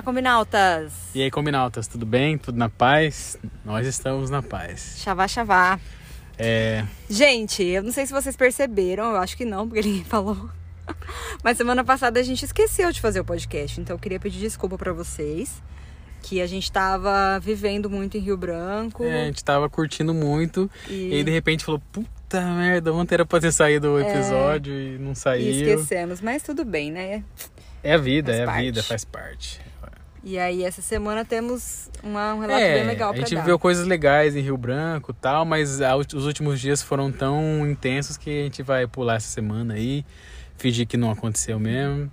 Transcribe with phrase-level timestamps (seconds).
[0.00, 0.94] Olá, combinautas!
[1.14, 2.38] E aí, combinautas, tudo bem?
[2.38, 3.36] Tudo na paz?
[3.62, 4.94] Nós estamos na paz.
[4.96, 5.78] Chavá, chavá.
[6.38, 10.48] É, Gente, eu não sei se vocês perceberam, eu acho que não, porque ninguém falou.
[11.44, 14.78] Mas semana passada a gente esqueceu de fazer o podcast, então eu queria pedir desculpa
[14.78, 15.62] pra vocês.
[16.22, 19.04] Que a gente tava vivendo muito em Rio Branco.
[19.04, 23.16] é, a gente tava curtindo muito E- e, aí de repente falou, puta merda, ontem
[23.16, 25.50] era pra ter saído o episódio e não E saiu.
[25.50, 27.22] esquecemos, mas tudo bem, né?
[27.82, 28.62] É a vida, Faz é a parte.
[28.64, 29.69] vida, faz parte.
[30.22, 33.40] E aí, essa semana temos uma, um relato É, bem legal a pra gente dar.
[33.40, 37.66] viveu coisas legais em Rio Branco e tal, mas a- os últimos dias foram tão
[37.68, 40.04] intensos que a gente vai pular essa semana aí,
[40.58, 42.10] fingir que não aconteceu mesmo.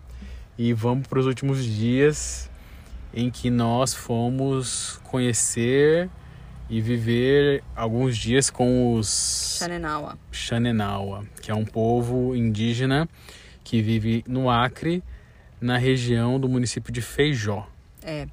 [0.57, 2.49] E vamos para os últimos dias
[3.13, 6.09] em que nós fomos conhecer
[6.69, 10.17] e viver alguns dias com os Xanenawa.
[10.31, 13.07] Xanenawa, que é um povo indígena
[13.63, 15.03] que vive no Acre,
[15.59, 17.67] na região do município de Feijó.
[18.07, 18.25] É.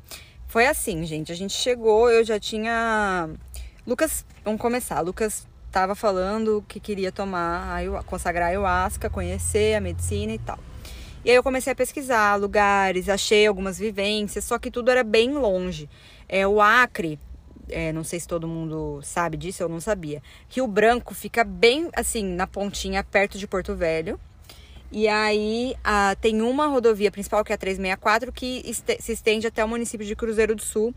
[0.47, 1.33] Foi assim, gente.
[1.33, 3.28] A gente chegou, eu já tinha.
[3.84, 5.00] Lucas, vamos começar.
[5.00, 10.61] Lucas tava falando que queria tomar, consagrar a ayahuasca, conhecer a medicina e tal.
[11.25, 15.33] E aí eu comecei a pesquisar lugares, achei algumas vivências, só que tudo era bem
[15.33, 15.91] longe.
[16.28, 17.19] É, o Acre,
[17.69, 20.22] é, não sei se todo mundo sabe disso, eu não sabia.
[20.48, 24.20] Rio Branco fica bem assim, na pontinha, perto de Porto Velho.
[24.97, 25.75] E aí
[26.20, 30.06] tem uma rodovia principal, que é a 364, que este- se estende até o município
[30.06, 30.95] de Cruzeiro do Sul,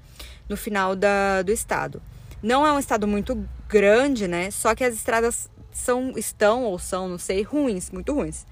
[0.47, 1.99] no final da, do estado.
[2.43, 3.35] Não é um estado muito
[3.67, 4.51] grande, né?
[4.51, 8.45] Só que as estradas são, estão ou são, não sei, ruins, muito ruins.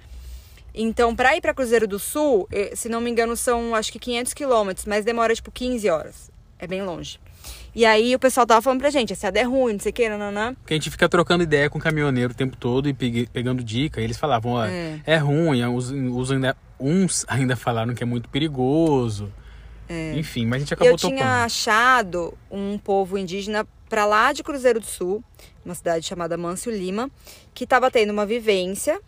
[0.74, 4.00] Então, para ir para Cruzeiro do Sul, eh, se não me engano, são acho que
[4.00, 6.32] 500 quilômetros, mas demora tipo 15 horas.
[6.58, 7.20] É bem longe.
[7.74, 10.08] E aí o pessoal tava falando pra gente, esse é ruim, não sei o que,
[10.08, 10.54] nananã.
[10.56, 13.64] Porque a gente fica trocando ideia com o caminhoneiro o tempo todo e pegue- pegando
[13.64, 14.00] dica.
[14.00, 15.00] E eles falavam, ó, É.
[15.06, 19.32] é, ruim, uns, uns ainda, uns ainda falaram que é muito perigoso.
[20.16, 21.28] Enfim, mas a gente acabou eu tinha topando.
[21.46, 25.24] achado um povo indígena pra lá de Cruzeiro do Sul,
[25.64, 27.10] uma cidade chamada Mâncio Lima,
[27.54, 29.00] que tava tendo uma vivência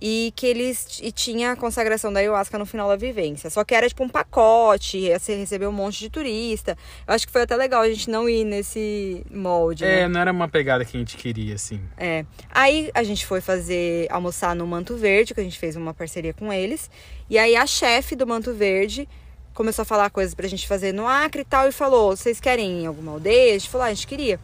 [0.00, 3.50] e que eles e tinha a consagração da ayahuasca no final da vivência.
[3.50, 6.76] Só que era tipo um pacote, ia se receber um monte de turista.
[7.06, 10.02] Eu acho que foi até legal a gente não ir nesse molde, né?
[10.02, 11.80] É, não era uma pegada que a gente queria, assim.
[11.96, 12.24] É.
[12.50, 16.32] Aí a gente foi fazer almoçar no Manto Verde, que a gente fez uma parceria
[16.32, 16.90] com eles.
[17.28, 19.08] E aí a chefe do Manto Verde
[19.52, 22.70] começou a falar coisas pra gente fazer no Acre e tal e falou: "Vocês querem
[22.70, 24.38] ir em alguma aldeia?" A gente falou: ah, "A gente queria".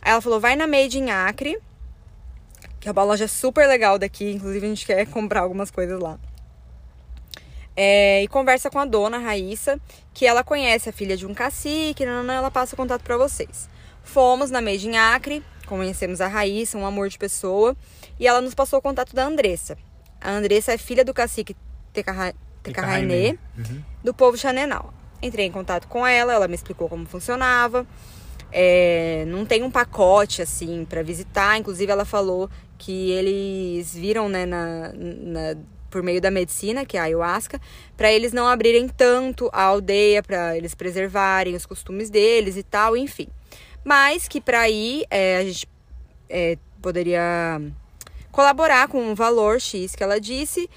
[0.00, 1.58] Aí ela falou: "Vai na Made in Acre,
[2.86, 6.20] que é uma loja super legal daqui, inclusive a gente quer comprar algumas coisas lá".
[7.76, 9.80] É, e conversa com a dona Raíssa,
[10.14, 13.68] que ela conhece a filha de um cacique, ela passa o contato pra vocês.
[14.04, 17.76] Fomos na Made in Acre, conhecemos a Raíssa, um amor de pessoa,
[18.20, 19.76] e ela nos passou o contato da Andressa.
[20.20, 21.56] A Andressa é filha do cacique
[21.92, 23.82] Tecarra- Tecarrainê, Uhum.
[24.04, 24.94] do povo Xanenal.
[25.20, 27.84] Entrei em contato com ela, ela me explicou como funcionava.
[28.52, 31.58] É, não tem um pacote assim pra visitar.
[31.58, 32.48] Inclusive, ela falou
[32.78, 35.56] que eles viram, né, na, na-
[35.90, 37.60] por meio da medicina, que é a ayahuasca,
[37.96, 42.96] para eles não abrirem tanto a aldeia, para eles preservarem os costumes deles e tal,
[42.96, 43.28] enfim.
[43.84, 45.68] Mas que para ir é, a gente
[46.28, 47.60] é, poderia
[48.32, 50.68] colaborar com um valor X que ela disse.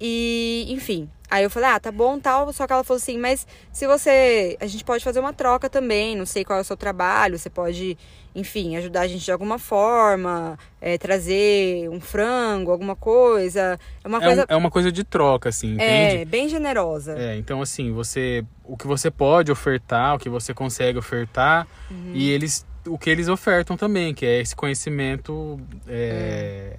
[0.00, 1.10] E, enfim.
[1.30, 2.50] Aí eu falei, ah, tá bom, tal.
[2.52, 4.56] Só que ela falou assim, mas se você.
[4.60, 6.16] A gente pode fazer uma troca também.
[6.16, 7.38] Não sei qual é o seu trabalho.
[7.38, 7.98] Você pode,
[8.38, 10.58] enfim, ajudar a gente de alguma forma.
[10.80, 13.76] é, trazer um frango, alguma coisa.
[14.04, 14.46] É uma É, um- coisa.
[14.48, 16.24] é uma coisa de troca, assim, É, entende?
[16.24, 17.18] bem generosa.
[17.18, 22.12] É, então assim, você o que você pode ofertar, o que você consegue ofertar Uhum.
[22.14, 26.76] e eles o que eles ofertam também, que é esse conhecimento é,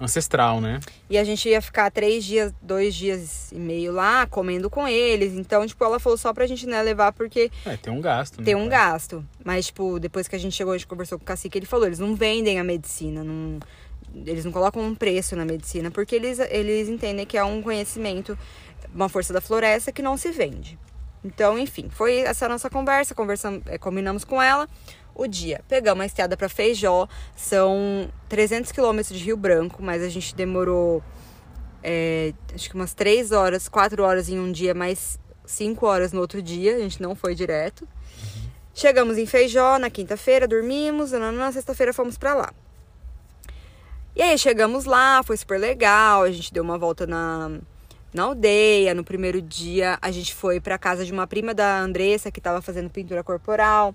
[0.00, 0.80] ancestral, né?
[1.10, 5.32] E a gente ia ficar três dias, dois dias e meio lá, comendo com eles.
[5.34, 8.44] Então, tipo, ela falou só pra gente, né, levar, porque É, tem um gasto, né?
[8.44, 9.24] tem um gasto.
[9.44, 11.86] Mas, tipo, depois que a gente chegou, a gente conversou com o cacique, ele falou,
[11.86, 13.58] eles não vendem a medicina, não...
[14.24, 18.38] Eles não colocam um preço na medicina, porque eles, eles entendem que é um conhecimento,
[18.94, 20.78] uma força da floresta que não se vende.
[21.22, 24.66] Então, enfim, foi essa nossa conversa, conversamos, eh, combinamos com ela
[25.18, 25.60] o dia.
[25.68, 27.06] Pegamos a estrada para Feijó,
[27.36, 31.02] são 300 quilômetros de Rio Branco, mas a gente demorou
[31.82, 36.20] é, acho que umas 3 horas, 4 horas em um dia, mais 5 horas no
[36.20, 37.86] outro dia, a gente não foi direto.
[38.74, 42.52] Chegamos em Feijó na quinta-feira, dormimos, na, sexta-feira fomos para lá.
[44.14, 47.58] E aí chegamos lá, foi super legal, a gente deu uma volta na,
[48.12, 48.94] na aldeia.
[48.94, 52.60] No primeiro dia, a gente foi para casa de uma prima da Andressa que estava
[52.60, 53.94] fazendo pintura corporal.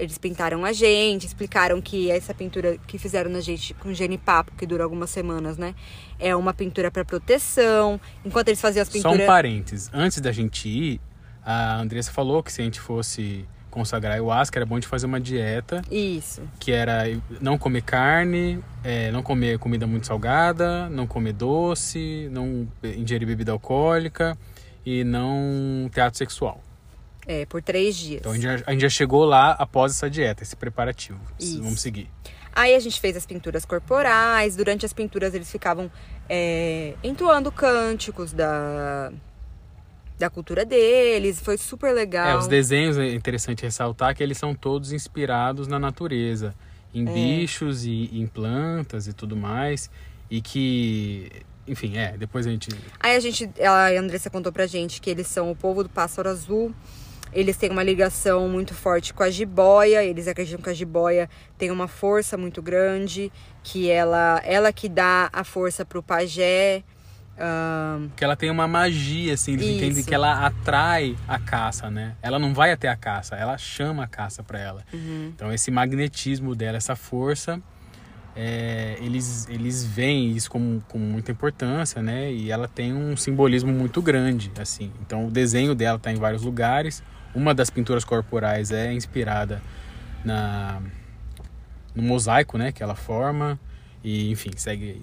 [0.00, 4.64] Eles pintaram a gente, explicaram que essa pintura que fizeram na gente com genipapo, que
[4.66, 5.74] dura algumas semanas, né?
[6.18, 8.00] É uma pintura para proteção.
[8.24, 9.26] Enquanto eles faziam as Só um pinturas.
[9.26, 9.90] parênteses.
[9.92, 11.00] Antes da gente ir,
[11.44, 15.20] A Andressa falou que se a gente fosse consagrar ayahuasca, era bom de fazer uma
[15.20, 16.42] dieta Isso.
[16.58, 17.04] que era
[17.40, 23.52] não comer carne, é, não comer comida muito salgada, não comer doce, não ingerir bebida
[23.52, 24.36] alcoólica
[24.84, 26.60] e não ter ato sexual.
[27.32, 28.18] É, por três dias.
[28.20, 31.20] Então a gente, já, a gente já chegou lá após essa dieta, esse preparativo.
[31.38, 31.62] Isso.
[31.62, 32.10] Vamos seguir.
[32.52, 34.56] Aí a gente fez as pinturas corporais.
[34.56, 35.88] Durante as pinturas eles ficavam
[36.28, 39.12] é, entoando cânticos da,
[40.18, 41.38] da cultura deles.
[41.40, 42.26] Foi super legal.
[42.28, 46.52] É, os desenhos é interessante ressaltar que eles são todos inspirados na natureza,
[46.92, 47.12] em É.
[47.12, 49.88] bichos e em plantas e tudo mais,
[50.28, 51.30] e que,
[51.64, 55.28] enfim, é, depois a gente Aí a gente, a Andressa contou pra gente que eles
[55.28, 56.74] são o povo do pássaro azul.
[57.32, 60.02] Eles têm uma ligação muito forte com a jiboia.
[60.02, 63.32] Eles acreditam que a jiboia tem uma força muito grande,
[63.62, 66.82] que ela, ela que dá a força pro pajé.
[67.38, 69.76] ahn, que ela tem uma magia, assim, eles Isso.
[69.76, 72.16] entendem que ela atrai a caça, né?
[72.20, 74.84] Ela não vai até a caça, ela chama a caça para ela.
[74.92, 75.32] Uhum.
[75.34, 77.62] Então esse magnetismo dela, essa força,
[78.34, 82.32] é, eles, eles veem isso com, com muita importância, né?
[82.32, 84.90] E ela tem um simbolismo muito grande, assim.
[85.00, 87.02] Então o desenho dela está em vários lugares.
[87.34, 89.62] Uma das pinturas corporais é inspirada
[90.24, 90.80] na
[91.94, 92.72] no mosaico, né?
[92.72, 93.58] Que ela forma.
[94.02, 95.02] E enfim, segue aí.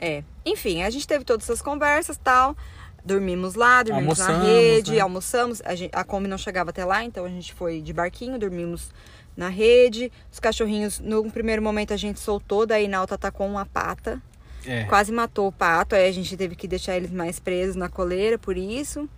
[0.00, 0.24] É.
[0.44, 2.56] Enfim, a gente teve todas essas conversas tal.
[3.04, 5.00] Dormimos lá, dormimos na Almoçamos, rede, né?
[5.00, 5.62] almoçamos.
[5.64, 8.90] A, gente, a Kombi não chegava até lá, então a gente foi de barquinho, dormimos
[9.36, 10.12] na rede.
[10.30, 14.20] Os cachorrinhos, no primeiro momento a gente soltou, daí Nauta atacou uma pata.
[14.66, 14.84] É.
[14.84, 18.38] Quase matou o pato, aí a gente teve que deixar eles mais presos na coleira,
[18.38, 19.08] por isso.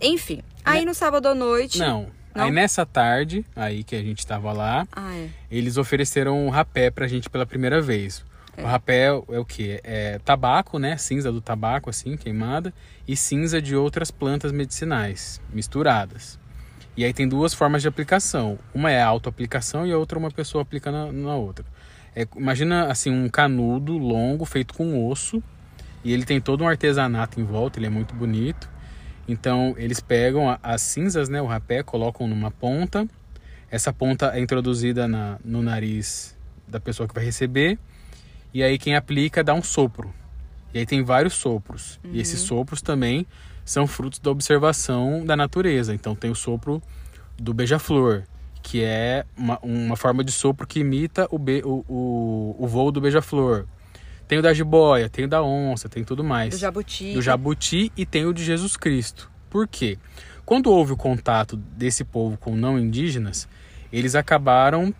[0.00, 1.78] Enfim, aí no sábado à noite.
[1.78, 2.06] Não.
[2.34, 2.44] Não?
[2.44, 5.28] Aí nessa tarde, aí que a gente tava lá, Ah, é.
[5.50, 8.24] eles ofereceram um rapé pra gente pela primeira vez.
[8.58, 9.80] O rapé é o que?
[9.82, 10.96] É tabaco, né?
[10.96, 12.72] Cinza do tabaco, assim, queimada,
[13.06, 16.38] e cinza de outras plantas medicinais, misturadas.
[16.96, 18.56] E aí tem duas formas de aplicação.
[18.72, 21.64] Uma é a autoaplicação e a outra uma pessoa aplica na, na outra.
[22.14, 25.42] É, imagina assim um canudo longo feito com osso
[26.04, 28.68] e ele tem todo um artesanato em volta, ele é muito bonito.
[29.26, 33.06] Então eles pegam a- as cinzas, né, o rapé, colocam numa ponta.
[33.70, 36.36] Essa ponta é introduzida na, no nariz
[36.68, 37.78] da pessoa que vai receber.
[38.52, 40.12] E aí quem aplica dá um sopro.
[40.72, 41.98] E aí tem vários sopros.
[42.04, 43.26] E esses sopros também
[43.64, 45.94] são frutos da observação da natureza.
[45.94, 46.82] Então tem o sopro
[47.36, 48.22] do beija-flor,
[48.62, 52.92] que é uma, uma forma de sopro que imita o, be, o, o, o voo
[52.92, 53.66] do beija-flor.
[54.26, 57.12] Tem o da jiboia, tem o da onça, tem tudo mais Do jabuti.
[57.12, 59.30] do jabuti e tem o de Jesus Cristo.
[59.50, 59.98] Por quê?
[60.44, 63.48] Quando houve o contato desse povo com não indígenas,
[63.92, 64.94] eles acabaram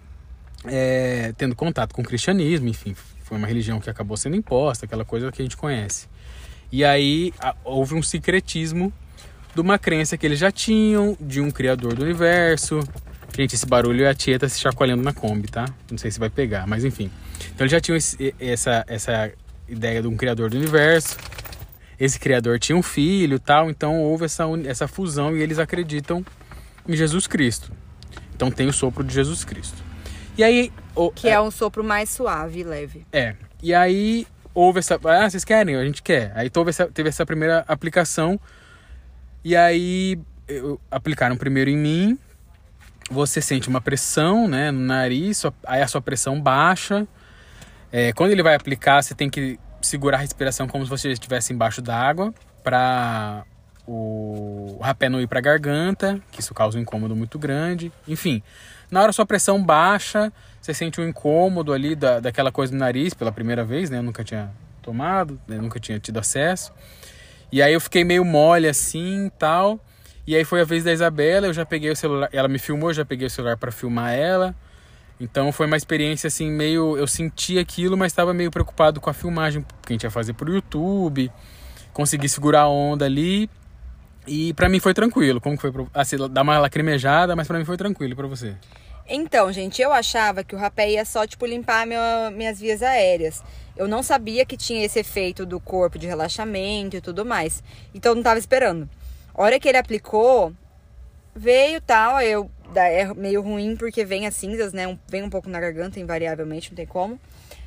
[0.65, 5.05] é, tendo contato com o cristianismo, enfim, foi uma religião que acabou sendo imposta, aquela
[5.05, 6.09] coisa que a gente conhece.
[6.71, 7.33] E aí
[7.65, 8.93] houve um secretismo
[9.55, 12.81] de uma crença que eles já tinham, de um criador do universo.
[13.37, 15.67] Gente, esse barulho é a Tieta se chacoalhando na Kombi, tá?
[15.91, 17.11] Não sei se vai pegar, mas enfim.
[17.47, 19.33] Então eles já tinham esse- essa, essa
[19.69, 21.17] ideia de um criador do universo.
[21.99, 26.25] Esse criador tinha um filho e tal, então houve essa, essa fusão e eles acreditam
[26.87, 27.73] em Jesus Cristo.
[28.37, 29.83] Então tem o sopro de Jesus Cristo.
[30.39, 30.73] E aí.
[30.95, 33.07] o- Que é um sopro mais suave e leve.
[33.13, 33.35] é.
[33.63, 35.01] E aí houve essa.
[35.05, 35.75] Ah, vocês querem?
[35.77, 36.31] A gente quer.
[36.37, 38.39] Aí teve essa, teve essa primeira aplicação.
[39.43, 42.19] E aí eu- aplicaram primeiro em mim.
[43.11, 47.07] Você sente uma pressão né, no nariz, aí a sua pressão baixa.
[47.93, 51.53] É, quando ele vai aplicar, você tem que segurar a respiração como se você estivesse
[51.53, 52.33] embaixo d'água
[52.63, 53.45] para
[53.87, 57.93] o rapé não ir para a garganta, que isso causa um incômodo muito grande.
[58.09, 58.43] Enfim,
[58.91, 63.13] na hora sua pressão baixa, você sente um incômodo ali da, daquela coisa no nariz
[63.13, 63.99] pela primeira vez, né?
[63.99, 65.57] Eu nunca tinha tomado, né?
[65.59, 66.73] nunca tinha tido acesso.
[67.53, 69.79] E aí eu fiquei meio mole assim tal.
[70.27, 72.91] E aí foi a vez da Isabela, eu já peguei o celular, ela me filmou,
[72.91, 74.55] eu já peguei o celular para filmar ela.
[75.21, 79.13] Então foi uma experiência assim meio, eu senti aquilo, mas estava meio preocupado com a
[79.13, 81.31] filmagem que a gente ia fazer pro YouTube.
[81.93, 83.49] Consegui segurar a onda ali.
[84.27, 85.41] E pra mim foi tranquilo.
[85.41, 85.71] Como foi?
[85.93, 88.17] Assim, dá uma lacrimejada, mas pra mim foi tranquilo.
[88.17, 88.57] Pra você?
[89.07, 93.43] Então, gente, eu achava que o rapé ia só, tipo, limpar minha- minhas vias aéreas.
[93.77, 97.63] Eu não sabia que tinha esse efeito do corpo de relaxamento e tudo mais.
[97.95, 98.89] Então, eu não tava esperando.
[99.35, 100.53] A hora que ele aplicou,
[101.35, 104.87] veio tal, eu é meio ruim porque vem as cinzas, né?
[104.89, 107.19] Um- vem um pouco na garganta, invariavelmente, não tem como.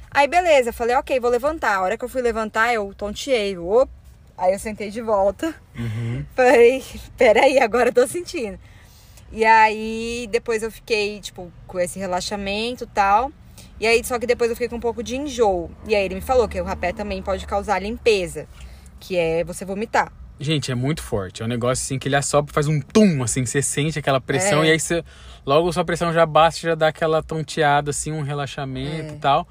[0.09, 1.75] Aí, beleza, falei, ok, vou levantar.
[1.75, 3.57] A hora que eu fui levantar, eu tonteei.
[3.57, 3.91] Op,
[4.37, 5.53] aí eu sentei de volta.
[6.35, 6.83] Falei,
[7.17, 8.57] peraí, agora eu tô sentindo.
[9.31, 13.31] E aí, depois eu fiquei, tipo, com esse relaxamento e tal.
[13.79, 15.69] E aí, só que depois eu fiquei com um pouco de enjoo.
[15.85, 18.47] E aí ele me falou que o rapé também pode causar limpeza,
[18.99, 20.11] que é você vomitar.
[20.39, 21.41] Gente, é muito forte.
[21.41, 24.63] É um negócio assim que ele assopra, faz um tum, assim, você sente aquela pressão
[24.63, 24.67] É.
[24.67, 25.03] e aí você.
[25.45, 29.15] Logo sua pressão já baixa, já dá aquela tonteada, assim, um relaxamento É.
[29.15, 29.47] e tal.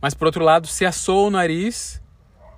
[0.00, 2.00] Mas por outro lado, se assou o nariz,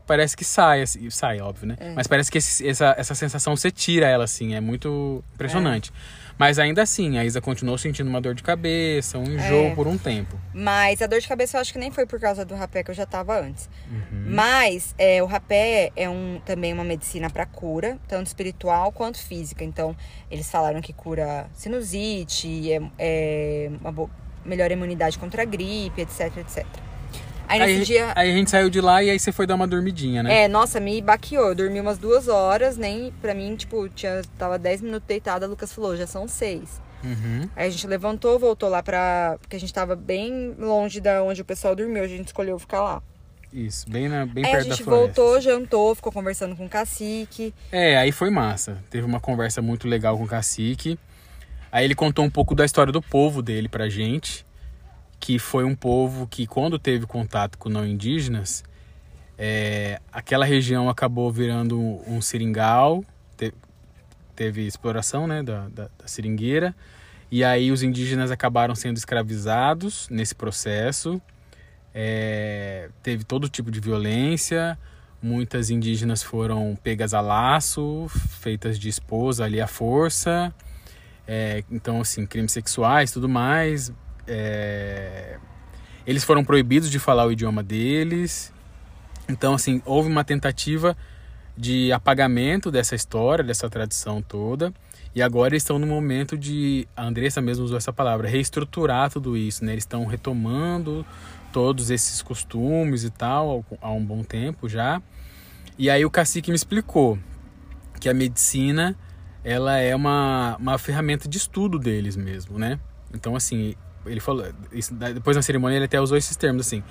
[0.06, 1.76] parece que sai, assim, sai, óbvio, né?
[1.80, 1.94] É.
[1.94, 5.90] Mas parece que esse- essa, essa sensação você tira ela, assim, é muito impressionante.
[6.38, 9.74] Mas ainda assim, a Isa continuou sentindo uma dor de cabeça, um enjoo É.
[9.74, 10.38] por um tempo.
[10.54, 12.90] Mas a dor de cabeça eu acho que nem foi por causa do rapé que
[12.90, 13.68] eu já tava antes.
[13.90, 14.24] Uhum.
[14.28, 19.64] Mas é, o rapé é um, também uma medicina para cura, tanto espiritual quanto física.
[19.64, 19.96] Então,
[20.30, 24.08] eles falaram que cura sinusite, é, é uma
[24.44, 26.66] melhor imunidade contra a gripe, etc, etc.
[27.50, 28.12] Aí Aí, dia.
[28.14, 30.44] aí a gente saiu de lá e aí você foi dar uma dormidinha, né?
[30.44, 31.48] É, nossa, me baqueou.
[31.48, 35.48] Eu dormi umas duas horas, nem pra mim, tipo, tinha, tava 10 minutos deitada, a
[35.48, 36.80] Lucas falou, já são seis.
[37.02, 37.48] Uhum.
[37.56, 39.36] Aí a gente levantou, voltou lá pra.
[39.40, 42.82] Porque a gente tava bem longe da onde o pessoal dormiu, a gente escolheu ficar
[42.82, 43.02] lá.
[43.52, 45.14] Isso, bem, na, bem Aí a perto da gente floresta.
[45.22, 47.52] voltou, jantou, ficou conversando com o cacique.
[47.72, 48.78] É, aí foi massa.
[48.90, 50.96] Teve uma conversa muito legal com o cacique.
[51.72, 54.44] Aí ele contou um pouco da história do povo dele pra gente,
[55.20, 58.64] que foi um povo que quando teve contato com não indígenas,
[59.38, 63.04] é, aquela região acabou virando um seringal,
[63.36, 63.54] te-
[64.34, 66.74] teve exploração né, da, da, da seringueira,
[67.30, 71.20] e aí os indígenas acabaram sendo escravizados nesse processo.
[71.94, 74.78] É, teve todo tipo de violência,
[75.22, 78.08] muitas indígenas foram pegas a laço,
[78.40, 80.52] feitas de esposa ali à força.
[81.26, 83.92] É, então, assim, crimes sexuais tudo mais.
[84.32, 85.38] É,
[86.06, 88.52] eles foram proibidos de falar o idioma deles.
[89.28, 90.96] Então, assim, houve uma tentativa
[91.56, 94.72] de apagamento dessa história, dessa tradição toda.
[95.12, 99.64] E agora estão no momento de, a Andressa mesmo usou essa palavra, reestruturar tudo isso,
[99.64, 99.72] né?
[99.72, 101.04] Eles estão retomando
[101.52, 105.02] todos esses costumes e tal há um bom tempo já.
[105.76, 107.18] E aí o cacique me explicou
[108.00, 108.96] que a medicina
[109.42, 112.78] ela é uma, uma ferramenta de estudo deles mesmo, né?
[113.12, 113.74] Então assim,
[114.06, 116.82] ele falou, isso, depois na cerimônia ele até usou esses termos assim,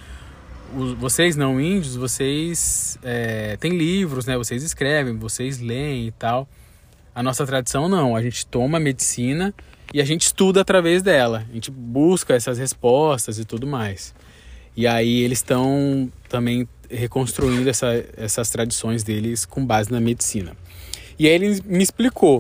[0.75, 4.37] os, vocês não índios, vocês é, têm livros, né?
[4.37, 6.47] Vocês escrevem, vocês leem e tal.
[7.13, 9.53] A nossa tradição não, a gente toma medicina
[9.93, 11.45] e a gente estuda através dela.
[11.49, 14.13] A gente busca essas respostas e tudo mais.
[14.75, 20.55] E aí eles estão também reconstruindo essa, essas tradições deles com base na medicina.
[21.17, 22.39] E aí ele me explicou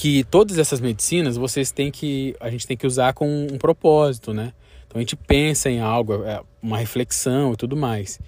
[0.00, 4.32] que todas essas medicinas vocês têm que a gente tem que usar com um propósito,
[4.32, 4.54] né?
[4.86, 8.18] Então a gente pensa em algo, é, uma reflexão e tudo mais.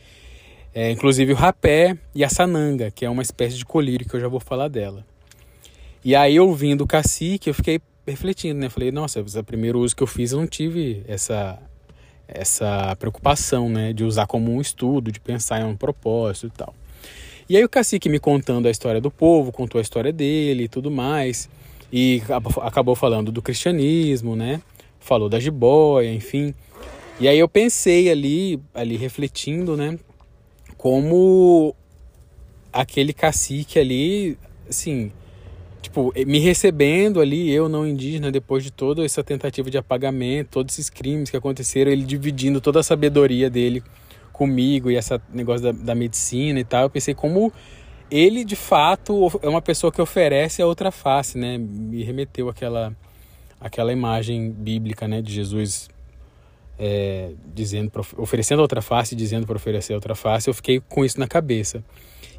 [0.75, 4.21] É, inclusive o rapé e a sananga, que é uma espécie de colírio que eu
[4.21, 5.02] já vou falar dela.
[6.05, 8.69] E aí ouvindo o cacique, eu fiquei refletindo, né?
[8.69, 11.59] Falei, nossa, o primeiro uso que eu fiz eu não tive essa
[12.29, 16.75] essa preocupação, né, de usar como um estudo, de pensar em um propósito e tal.
[17.49, 20.69] E aí o cacique me contando a história do povo, contou a história dele e
[20.69, 21.49] tudo mais,
[21.93, 22.23] e
[22.63, 24.63] acabou falando do cristianismo, né?
[24.99, 26.55] Falou da jiboia, enfim.
[27.21, 29.99] E aí eu pensei ali, ali refletindo, né,
[30.77, 31.75] como
[32.73, 34.37] aquele cacique ali,
[34.69, 35.13] assim,
[35.83, 40.75] tipo, me recebendo ali, eu não indígena, depois de toda essa tentativa de apagamento, todos
[40.75, 43.83] esses crimes que aconteceram, ele dividindo toda a sabedoria dele
[44.33, 47.53] comigo e esse negócio da, da medicina e tal, eu pensei como
[48.12, 51.57] ele de fato é uma pessoa que oferece a outra face, né?
[51.57, 52.95] Me remeteu àquela,
[53.59, 55.88] àquela imagem bíblica, né, de Jesus
[56.78, 61.04] é, dizendo, oferecendo a outra face, dizendo para oferecer a outra face, eu fiquei com
[61.04, 61.83] isso na cabeça.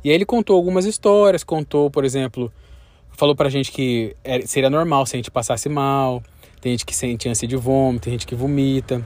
[0.04, 2.52] E aí ele contou algumas histórias, contou, por exemplo,
[3.12, 4.16] falou pra gente que
[4.46, 6.22] seria normal se a gente passasse mal,
[6.62, 9.04] tem gente que sente ânsia de vômito, tem gente que vomita,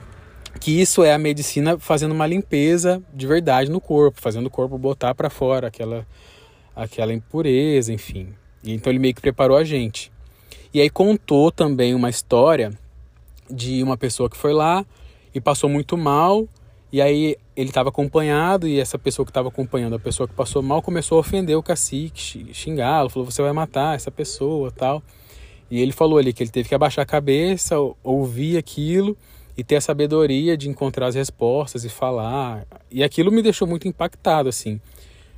[0.60, 4.78] que isso é a medicina fazendo uma limpeza de verdade no corpo, fazendo o corpo
[4.78, 6.06] botar para fora aquela
[6.78, 8.30] aquela impureza, enfim.
[8.64, 10.12] E então ele meio que preparou a gente.
[10.74, 12.72] E aí contou também uma história
[13.50, 14.86] de uma pessoa que foi lá
[15.34, 16.48] e passou muito mal,
[16.92, 20.62] e aí ele estava acompanhado e essa pessoa que estava acompanhando a pessoa que passou
[20.62, 25.02] mal começou a ofender o cacique, xingá-lo, falou você vai matar essa pessoa, tal.
[25.70, 29.18] E ele falou ali que ele teve que abaixar a cabeça, ouvir aquilo
[29.58, 32.66] e ter a sabedoria de encontrar as respostas e falar.
[32.90, 34.80] E aquilo me deixou muito impactado assim.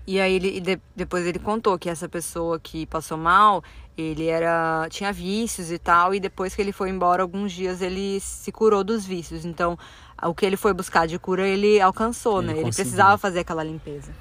[0.09, 3.63] E aí ele de, depois ele contou que essa pessoa que passou mal,
[3.95, 8.19] ele era tinha vícios e tal, e depois que ele foi embora alguns dias ele
[8.19, 9.45] se curou dos vícios.
[9.45, 9.77] Então,
[10.23, 12.53] o que ele foi buscar de cura, ele alcançou, Ele né?
[12.53, 12.85] Ele conseguiu.
[12.85, 14.11] precisava fazer aquela limpeza.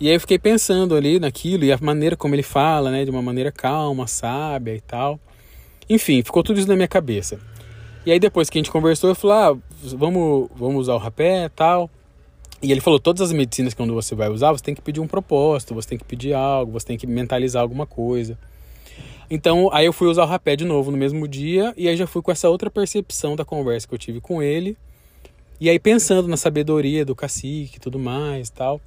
[0.00, 3.10] E aí eu fiquei pensando ali naquilo e a maneira como ele fala, né, de
[3.12, 5.20] uma maneira calma, sábia e tal.
[5.88, 7.38] Enfim, ficou tudo isso na minha cabeça.
[8.04, 9.56] E aí depois que a gente conversou, eu falei, ah,
[9.96, 11.88] vamos, vamos usar o rapé e tal.
[12.62, 15.00] E ele falou: todas as medicinas que quando você vai usar, você tem que pedir
[15.00, 18.38] um propósito, você tem que pedir algo, você tem que mentalizar alguma coisa.
[19.30, 22.06] Então, aí eu fui usar o rapé de novo no mesmo dia, e aí já
[22.06, 24.76] fui com essa outra percepção da conversa que eu tive com ele.
[25.60, 28.80] E aí pensando na sabedoria do cacique e tudo mais tal.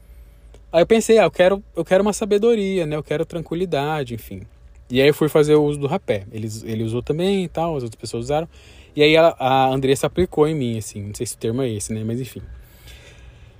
[0.72, 2.96] Aí eu pensei, ah, eu quero, eu quero uma sabedoria, né?
[2.96, 4.42] Eu quero tranquilidade, enfim.
[4.89, 6.25] E aí eu fui fazer o uso do rapé.
[6.32, 8.50] Ele, ele usou também e tal, as outras pessoas usaram.
[8.96, 11.70] E aí a, a Andressa aplicou em mim, assim, não sei se o termo é
[11.70, 12.03] esse, né?
[12.03, 12.42] Mas enfim.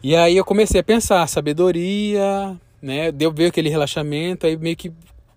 [0.04, 3.10] E aí eu comecei a pensar, sabedoria, né?
[3.10, 4.92] Deu ver aquele relaxamento, aí meio que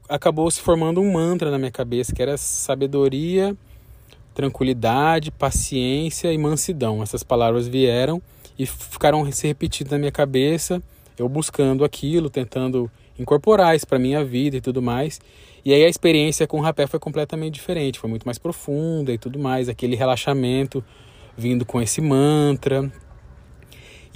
[0.09, 3.57] acabou se formando um mantra na minha cabeça, que era sabedoria,
[4.35, 7.01] tranquilidade, paciência e mansidão.
[7.01, 8.21] Essas palavras vieram
[8.59, 10.83] e ficaram se repetindo na minha cabeça,
[11.17, 15.21] eu buscando aquilo, tentando incorporar isso para minha vida e tudo mais.
[15.65, 19.19] E aí a experiência com o rapé foi completamente diferente, foi muito mais profunda e
[19.19, 20.85] tudo mais, aquele relaxamento
[21.37, 22.91] vindo com esse mantra,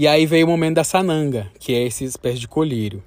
[0.00, 3.02] e aí veio o momento da sananga, que é esse espécie de colírio.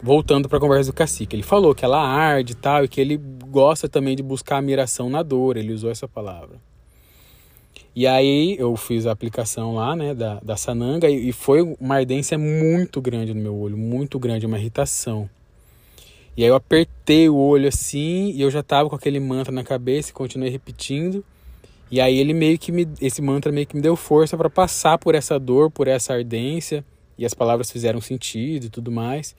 [0.00, 3.00] Voltando para a conversa do cacique, ele falou que ela arde e tal, e que
[3.00, 3.16] ele
[3.48, 6.54] gosta também de buscar a miração na dor, ele usou essa palavra.
[7.96, 11.96] E aí eu fiz a aplicação lá, né, da, da sananga, e, e foi uma
[11.96, 15.28] ardência muito grande no meu olho, muito grande, uma irritação.
[16.36, 19.64] E aí eu apertei o olho assim, e eu já tava com aquele mantra na
[19.64, 21.24] cabeça e continuei repetindo.
[21.90, 24.98] E aí ele meio que me esse mantra meio que me deu força para passar
[24.98, 26.84] por essa dor, por essa ardência,
[27.18, 29.34] e as palavras fizeram sentido e tudo mais.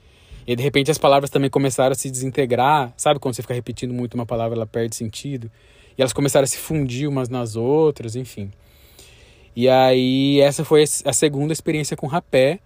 [0.46, 3.94] E de repente as palavras também começaram a se desintegrar, sabe quando você fica repetindo
[3.94, 5.50] muito uma palavra, ela perde sentido,
[5.98, 8.52] e elas começaram a se fundir umas nas outras, enfim.
[9.56, 12.60] E aí essa foi a segunda experiência com rapé,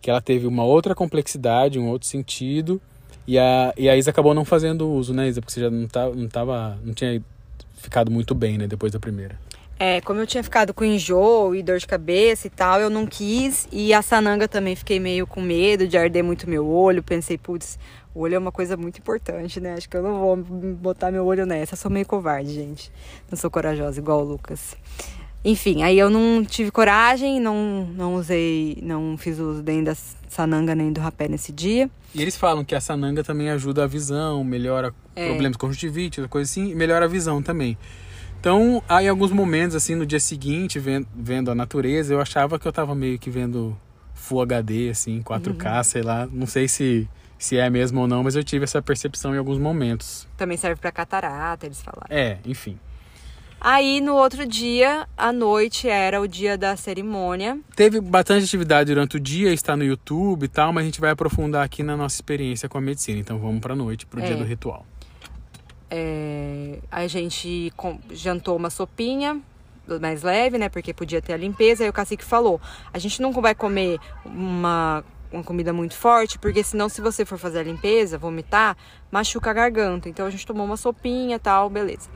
[0.00, 2.80] que ela teve uma outra complexidade, um outro sentido.
[3.26, 5.40] E a, e a Isa acabou não fazendo uso, né, Isa?
[5.40, 7.22] Porque você já não, tá, não, tava, não tinha
[7.80, 9.38] ficado muito bem, né, depois da primeira.
[9.82, 13.06] É, como eu tinha ficado com enjoo e dor de cabeça e tal, eu não
[13.06, 13.66] quis.
[13.72, 17.02] E a sananga também fiquei meio com medo de arder muito meu olho.
[17.02, 17.78] Pensei, putz,
[18.14, 19.72] o olho é uma coisa muito importante, né?
[19.72, 21.72] Acho que eu não vou botar meu olho nessa.
[21.72, 22.92] Eu sou meio covarde, gente.
[23.30, 24.76] Não sou corajosa igual o Lucas.
[25.42, 29.94] Enfim, aí eu não tive coragem, não, não usei, não fiz uso nem da
[30.30, 31.90] sananga nem do rapé nesse dia.
[32.14, 35.26] E eles falam que a sananga também ajuda a visão, melhora é.
[35.26, 37.76] problemas conjuntivites, coisa assim, e melhora a visão também.
[38.38, 42.58] Então, aí em alguns momentos, assim, no dia seguinte, vendo, vendo a natureza, eu achava
[42.58, 43.76] que eu tava meio que vendo
[44.14, 45.82] Full HD, assim, 4K, uhum.
[45.82, 46.28] sei lá.
[46.32, 49.58] Não sei se, se é mesmo ou não, mas eu tive essa percepção em alguns
[49.58, 50.28] momentos.
[50.36, 52.06] Também serve para catarata, eles falaram.
[52.08, 52.78] É, enfim.
[53.60, 57.58] Aí no outro dia, à noite, era o dia da cerimônia.
[57.76, 61.10] Teve bastante atividade durante o dia, está no YouTube e tal, mas a gente vai
[61.10, 63.18] aprofundar aqui na nossa experiência com a medicina.
[63.18, 64.26] Então vamos para a noite, para o é.
[64.26, 64.86] dia do ritual.
[65.90, 67.70] É, a gente
[68.12, 69.38] jantou uma sopinha
[70.00, 70.70] mais leve, né?
[70.70, 71.84] Porque podia ter a limpeza.
[71.84, 72.58] Aí o cacique falou:
[72.94, 77.36] a gente não vai comer uma, uma comida muito forte, porque senão, se você for
[77.36, 78.74] fazer a limpeza, vomitar,
[79.10, 80.08] machuca a garganta.
[80.08, 82.08] Então a gente tomou uma sopinha tal, beleza.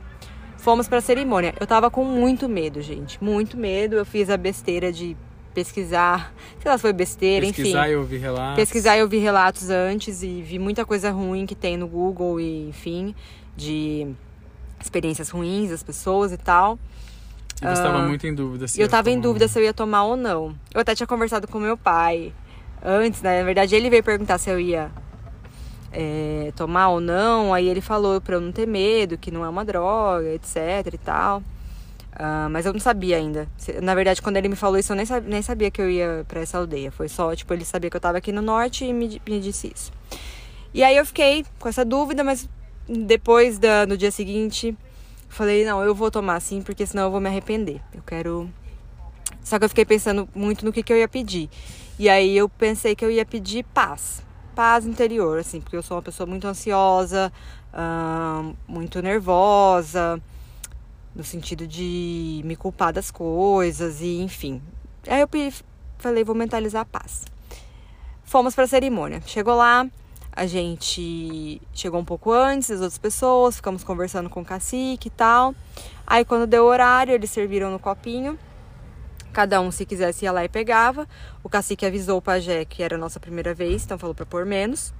[0.57, 1.53] Fomos para a cerimônia.
[1.59, 3.23] Eu tava com muito medo, gente.
[3.23, 3.95] Muito medo.
[3.95, 5.15] Eu fiz a besteira de
[5.53, 7.71] pesquisar, sei lá se foi besteira, pesquisar enfim.
[7.71, 8.55] Pesquisar e ouvir relatos.
[8.55, 12.67] Pesquisar e ouvir relatos antes e vi muita coisa ruim que tem no Google e
[12.67, 13.15] enfim,
[13.55, 14.05] de
[14.81, 16.77] experiências ruins das pessoas e tal.
[17.61, 19.73] E você estava uh, muito em dúvida se Eu estava em dúvida se eu ia
[19.73, 20.53] tomar ou não.
[20.73, 22.33] Eu até tinha conversado com meu pai
[22.83, 23.39] antes, né?
[23.39, 24.91] Na verdade, ele veio perguntar se eu ia
[25.95, 27.53] é, tomar ou não.
[27.53, 30.97] Aí ele falou pra eu não ter medo, que não é uma droga, etc e
[30.97, 31.39] tal.
[32.15, 33.47] Uh, mas eu não sabia ainda.
[33.81, 36.25] Na verdade, quando ele me falou isso, eu nem sabia, nem sabia que eu ia
[36.27, 36.91] para essa aldeia.
[36.91, 39.71] Foi só, tipo, ele sabia que eu tava aqui no norte e me, me disse
[39.73, 39.91] isso.
[40.73, 42.47] E aí eu fiquei com essa dúvida, mas
[42.87, 44.77] depois, da, no dia seguinte,
[45.29, 47.81] falei, não, eu vou tomar sim, porque senão eu vou me arrepender.
[47.93, 48.49] Eu quero...
[49.43, 51.49] Só que eu fiquei pensando muito no que, que eu ia pedir.
[51.99, 54.24] E aí eu pensei que eu ia pedir paz
[54.55, 57.31] paz interior, assim, porque eu sou uma pessoa muito ansiosa,
[58.67, 60.21] muito nervosa,
[61.13, 64.61] no sentido de me culpar das coisas e enfim.
[65.07, 65.29] Aí eu
[65.97, 67.25] falei, vou mentalizar a paz.
[68.23, 69.21] Fomos para a cerimônia.
[69.25, 69.87] Chegou lá,
[70.31, 75.11] a gente chegou um pouco antes das outras pessoas, ficamos conversando com o cacique e
[75.11, 75.53] tal.
[76.07, 78.39] Aí quando deu o horário, eles serviram no copinho
[79.35, 81.05] Cada um, se quisesse, ia lá e pegava.
[81.43, 84.45] O cacique avisou o pajé que era a nossa primeira vez, então falou para pôr
[84.45, 84.93] menos.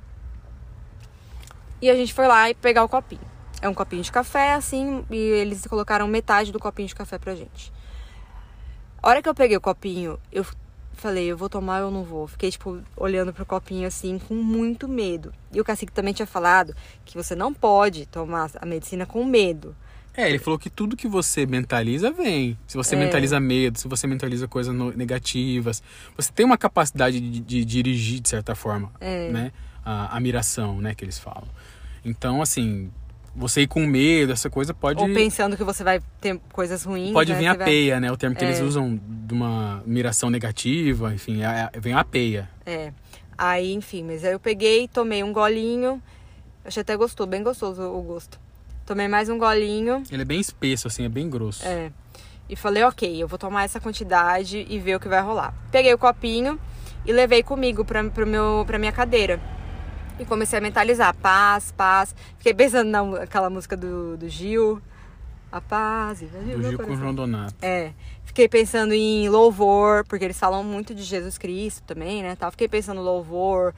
[1.81, 3.21] E a gente foi lá e pegar o copinho.
[3.61, 7.33] É um copinho de café, assim, e eles colocaram metade do copinho de café pra
[7.33, 7.71] gente.
[9.01, 10.45] A hora que eu peguei o copinho, eu
[10.91, 12.27] falei, eu vou tomar ou não vou.
[12.27, 15.33] Fiquei, tipo, olhando pro copinho assim, com muito medo.
[15.53, 19.73] E o cacique também tinha falado que você não pode tomar a medicina com medo.
[20.17, 22.57] É, ele falou que tudo que você mentaliza vem.
[22.67, 22.99] Se você É.
[22.99, 25.81] mentaliza medo, se você mentaliza coisas negativas,
[26.15, 29.29] você tem uma capacidade de, de dirigir, de certa forma, É.
[29.29, 29.51] né?
[29.83, 31.47] A, a miração, né, que eles falam.
[32.03, 32.89] Então, assim,
[33.35, 35.01] você ir com medo, essa coisa pode...
[35.01, 37.11] Ou pensando que você vai ter coisas ruins.
[37.11, 37.37] Pode né?
[37.39, 38.11] vir a Você vai- peia, né?
[38.11, 38.47] O termo que É.
[38.47, 42.49] eles usam de uma miração negativa, enfim, é- é- vem a peia.
[42.65, 42.91] É.
[43.37, 46.01] Aí, enfim, mas aí eu peguei, tomei um golinho.
[46.63, 48.39] Achei até gostou, bem gostoso o gosto.
[48.85, 50.03] Tomei mais um golinho.
[50.11, 51.65] Ele é bem espesso, assim, é bem grosso.
[51.65, 51.91] É.
[52.47, 55.55] E falei, ok, eu vou tomar essa quantidade e ver o que vai rolar.
[55.71, 56.59] Peguei o copinho
[57.03, 59.41] e levei comigo pra, pro meu, pra minha cadeira.
[60.19, 62.15] E comecei a mentalizar, paz, paz.
[62.37, 64.79] Fiquei pensando naquela música do, do Gil.
[65.51, 66.19] A paz.
[66.19, 67.55] Do Gil com o João Donato.
[67.63, 67.91] É.
[68.23, 72.35] Fiquei pensando em louvor, porque eles falam muito de Jesus Cristo também, né?
[72.35, 72.51] Tal.
[72.51, 73.73] Fiquei pensando em louvor,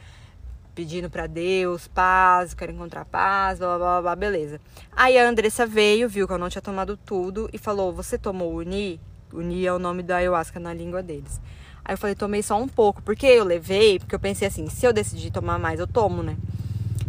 [0.77, 4.61] pedindo pra Deus paz, quero encontrar paz, blá, blá, blá, beleza.
[4.95, 8.53] Aí a Andressa veio, viu que eu não tinha tomado tudo e falou: Você tomou
[8.53, 9.01] Uni?
[9.33, 11.41] Uni é o nome da ayahuasca na língua deles.
[11.83, 13.01] Aí eu falei: Tomei só um pouco.
[13.01, 16.37] Porque eu levei, porque eu pensei assim: se eu decidir tomar mais, eu tomo, né?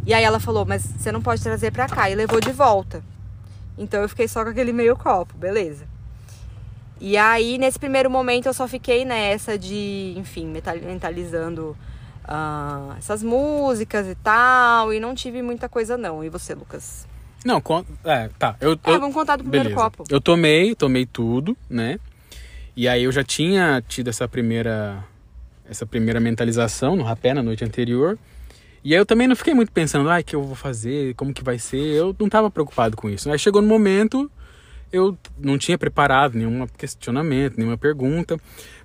[0.07, 2.09] E aí ela falou: Mas você não pode trazer pra cá.
[2.09, 3.05] E levou de volta.
[3.77, 5.87] Então eu fiquei só com aquele meio copo, beleza.
[6.99, 11.77] E aí, nesse primeiro momento, eu só fiquei nessa de, enfim, mentalizando
[12.29, 14.93] ah, essas músicas e tal.
[14.93, 16.23] E não tive muita coisa, não.
[16.23, 17.07] E você, Lucas?
[17.45, 18.57] Não, con- é, tá.
[18.61, 19.83] Eu, É, eu- vamos contar do primeiro beleza.
[19.91, 20.05] copo.
[20.11, 21.99] Eu tomei, tomei tudo, né?
[22.77, 25.03] E aí eu já tinha tido essa primeira
[25.71, 28.19] essa primeira mentalização no rapé na noite anterior.
[28.83, 31.35] E aí eu também não fiquei muito pensando, ai, o que eu vou fazer, como
[31.35, 31.77] que vai ser?
[31.79, 33.31] Eu não estava preocupado com isso.
[33.31, 34.31] Aí chegou no momento,
[34.91, 38.39] eu não tinha preparado nenhum questionamento, nenhuma pergunta.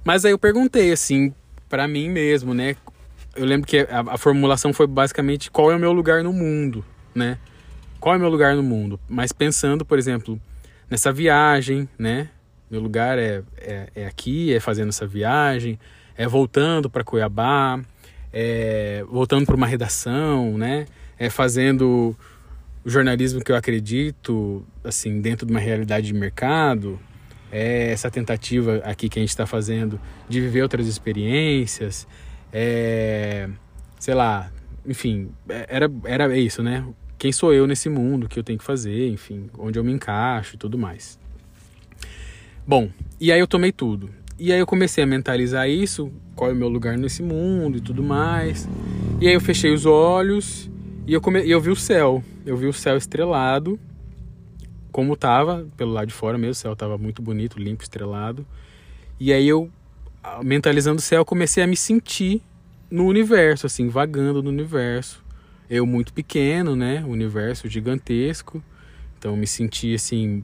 [0.03, 1.33] Mas aí eu perguntei, assim,
[1.69, 2.75] para mim mesmo, né?
[3.35, 6.85] Eu lembro que a, a formulação foi basicamente qual é o meu lugar no mundo,
[7.15, 7.37] né?
[7.99, 8.99] Qual é o meu lugar no mundo?
[9.07, 10.39] Mas pensando, por exemplo,
[10.89, 12.29] nessa viagem, né?
[12.69, 15.79] Meu lugar é, é, é aqui, é fazendo essa viagem,
[16.17, 17.79] é voltando para Cuiabá,
[18.31, 20.85] é voltando para uma redação, né?
[21.17, 22.15] É fazendo
[22.83, 26.99] o jornalismo que eu acredito, assim, dentro de uma realidade de mercado.
[27.51, 32.07] É essa tentativa aqui que a gente está fazendo de viver outras experiências.
[32.53, 33.49] É,
[33.99, 34.51] sei lá,
[34.85, 36.85] enfim, é- era, era isso, né?
[37.17, 39.91] Quem sou eu nesse mundo, o que eu tenho que fazer, enfim, onde eu me
[39.91, 41.17] encaixo e tudo mais.
[42.65, 42.89] Bom,
[43.19, 44.09] e aí eu tomei tudo.
[44.37, 47.81] E aí eu comecei a mentalizar isso, qual é o meu lugar nesse mundo e
[47.81, 48.67] tudo mais.
[49.21, 50.69] E aí eu fechei os olhos
[51.07, 51.47] e eu, come...
[51.49, 52.23] eu vi o céu.
[52.45, 53.79] Eu vi o céu estrelado,
[54.91, 58.45] como tava, pelo lado de fora mesmo, o céu tava muito bonito, limpo, estrelado.
[59.19, 59.69] E aí eu,
[60.43, 62.41] mentalizando o céu, comecei a me sentir
[62.89, 65.23] no universo, assim, vagando no universo.
[65.69, 67.03] Eu muito pequeno, né?
[67.05, 68.63] Universo gigantesco.
[69.17, 70.43] Então eu me senti assim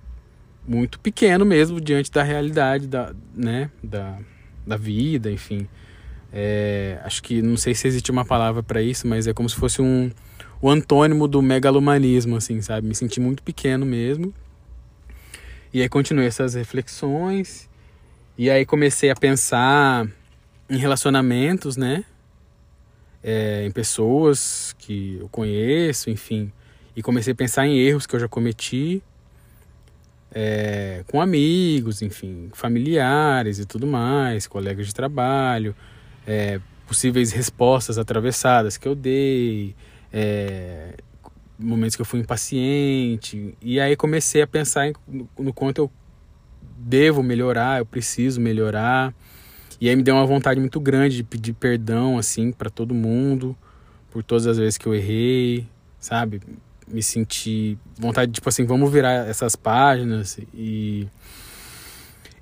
[0.68, 4.18] muito pequeno mesmo diante da realidade da, né, da,
[4.66, 5.68] da vida, enfim.
[6.32, 9.56] É, acho que não sei se existe uma palavra para isso, mas é como se
[9.56, 10.12] fosse um
[10.62, 12.88] o antônimo do megalomanismo, assim, sabe?
[12.88, 14.34] Me senti muito pequeno mesmo.
[15.74, 17.69] E aí continuei essas reflexões.
[18.40, 20.08] E aí comecei a pensar
[20.70, 22.06] em relacionamentos, né?
[23.22, 26.50] É, em pessoas que eu conheço, enfim.
[26.96, 29.04] E comecei a pensar em erros que eu já cometi
[30.32, 35.76] é, com amigos, enfim, familiares e tudo mais, colegas de trabalho,
[36.26, 39.76] é, possíveis respostas atravessadas que eu dei,
[40.14, 40.94] é,
[41.60, 43.54] momentos que eu fui impaciente.
[43.62, 45.92] E aí comecei a pensar em, no, no quanto eu
[46.80, 49.14] devo melhorar, eu preciso melhorar.
[49.82, 53.56] E aí me deu uma vontade muito grande de pedir perdão, assim, para todo mundo,
[54.12, 55.66] por todas as vezes que eu errei,
[56.00, 56.42] sabe?
[56.88, 61.08] Me senti vontade, tipo assim, vamos virar essas páginas e...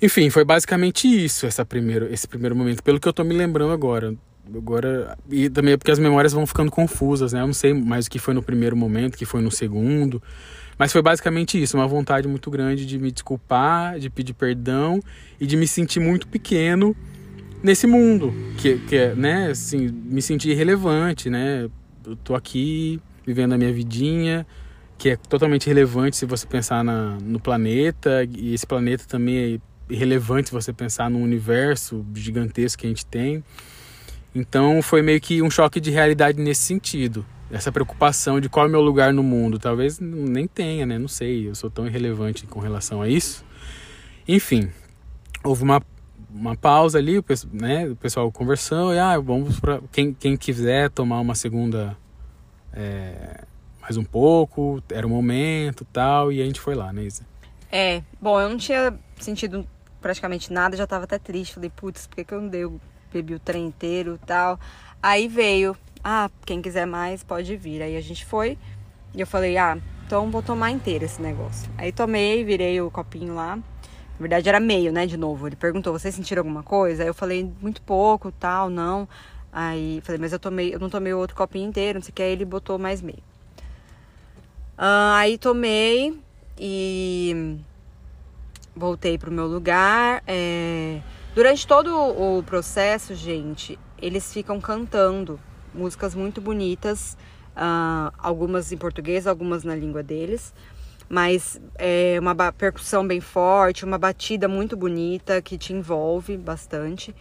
[0.02, 3.74] Enfim, foi basicamente isso, essa primeiro, esse primeiro momento, pelo que eu tô me lembrando
[3.74, 4.16] agora.
[4.56, 7.42] Agora, e também é porque as memórias vão ficando confusas, né?
[7.42, 10.22] Eu não sei mais o que foi no primeiro momento, o que foi no segundo.
[10.78, 15.02] Mas foi basicamente isso, uma vontade muito grande de me desculpar, de pedir perdão
[15.40, 16.96] e de me sentir muito pequeno
[17.64, 21.68] nesse mundo, que, que é, né, assim, me sentir irrelevante, né?
[22.06, 24.46] Eu tô aqui vivendo a minha vidinha,
[24.98, 29.94] que é totalmente relevante se você pensar na, no planeta, e esse planeta também é
[29.94, 33.44] irrelevante se você pensar no universo gigantesco que a gente tem.
[34.38, 37.26] Então foi meio que um choque de realidade nesse sentido.
[37.50, 39.58] Essa preocupação de qual é o meu lugar no mundo.
[39.58, 41.00] Talvez nem tenha, né?
[41.00, 43.44] Não sei, eu sou tão irrelevante com relação a isso.
[44.28, 44.70] Enfim,
[45.44, 45.82] houve uma,
[46.30, 47.24] uma pausa ali,
[47.54, 51.98] né, o pessoal conversou, e ah, vamos para quem, quem quiser tomar uma segunda
[52.74, 53.46] é,
[53.82, 57.26] mais um pouco, era o momento tal, e a gente foi lá, né, Isa?
[57.72, 59.66] É, bom, eu não tinha sentido
[60.02, 61.56] praticamente nada, já tava até triste.
[61.56, 62.66] Falei, putz, por que, que eu não dei?
[63.12, 64.60] Bebi o trem inteiro tal.
[65.02, 67.82] Aí veio, ah, quem quiser mais pode vir.
[67.82, 68.58] Aí a gente foi
[69.14, 71.70] e eu falei, ah, então vou tomar inteiro esse negócio.
[71.78, 73.56] Aí tomei, virei o copinho lá.
[73.58, 73.64] Na
[74.20, 75.48] verdade era meio, né, de novo.
[75.48, 77.04] Ele perguntou, vocês sentiram alguma coisa?
[77.04, 79.08] Aí eu falei, muito pouco, tal, não.
[79.52, 82.14] Aí falei, mas eu tomei, eu não tomei o outro copinho inteiro, não sei o
[82.14, 83.24] que, aí ele botou mais meio.
[84.78, 86.20] Aí tomei
[86.60, 87.58] e
[88.76, 90.24] voltei pro meu lugar.
[90.28, 91.00] É...
[91.38, 95.40] Durante todo o processo, gente, eles ficam cantando
[95.72, 97.16] músicas muito bonitas,
[97.56, 100.52] uh, algumas em português, algumas na língua deles,
[101.08, 107.16] mas é uma percussão bem forte, uma batida muito bonita que te envolve bastante.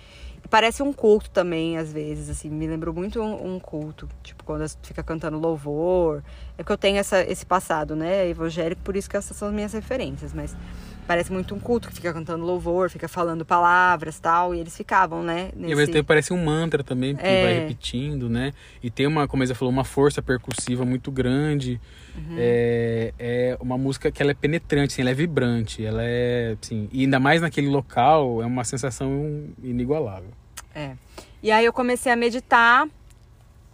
[0.49, 4.67] Parece um culto também, às vezes, assim, me lembrou muito um, um culto, tipo, quando
[4.83, 6.25] fica cantando louvor.
[6.57, 9.55] É que eu tenho essa, esse passado, né, evangélico, por isso que essas são as
[9.55, 10.57] minhas referências, mas
[11.07, 15.23] parece muito um culto que fica cantando louvor, fica falando palavras tal, e eles ficavam,
[15.23, 15.51] né?
[15.55, 15.69] Nesse...
[15.69, 17.43] E ao mesmo tempo parece um mantra também, que é...
[17.45, 18.53] vai repetindo, né?
[18.83, 21.81] E tem uma, como você falou, uma força percussiva muito grande.
[22.17, 22.37] Uhum.
[22.39, 26.89] É, é uma música que ela é penetrante, assim, ela é vibrante, ela é, assim,
[26.93, 30.31] e ainda mais naquele local, é uma sensação inigualável.
[30.75, 30.93] É.
[31.43, 32.89] E aí eu comecei a meditar,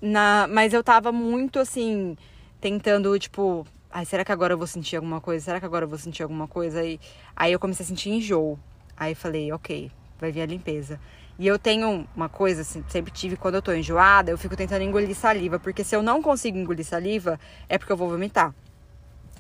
[0.01, 2.17] na, mas eu tava muito assim,
[2.61, 5.45] tentando, tipo, ai, será que agora eu vou sentir alguma coisa?
[5.45, 6.83] Será que agora eu vou sentir alguma coisa?
[6.83, 6.99] E
[7.37, 8.59] aí eu comecei a sentir enjoo.
[8.97, 10.99] Aí falei, ok, vai vir a limpeza.
[11.39, 14.83] E eu tenho uma coisa, assim, sempre tive, quando eu tô enjoada, eu fico tentando
[14.83, 18.55] engolir saliva, porque se eu não consigo engolir saliva, é porque eu vou vomitar.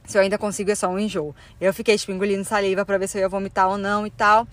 [0.04, 1.34] Se eu ainda consigo, é só um enjoo.
[1.60, 4.48] Eu fiquei, tipo, engolindo saliva para ver se eu ia vomitar ou não e tal.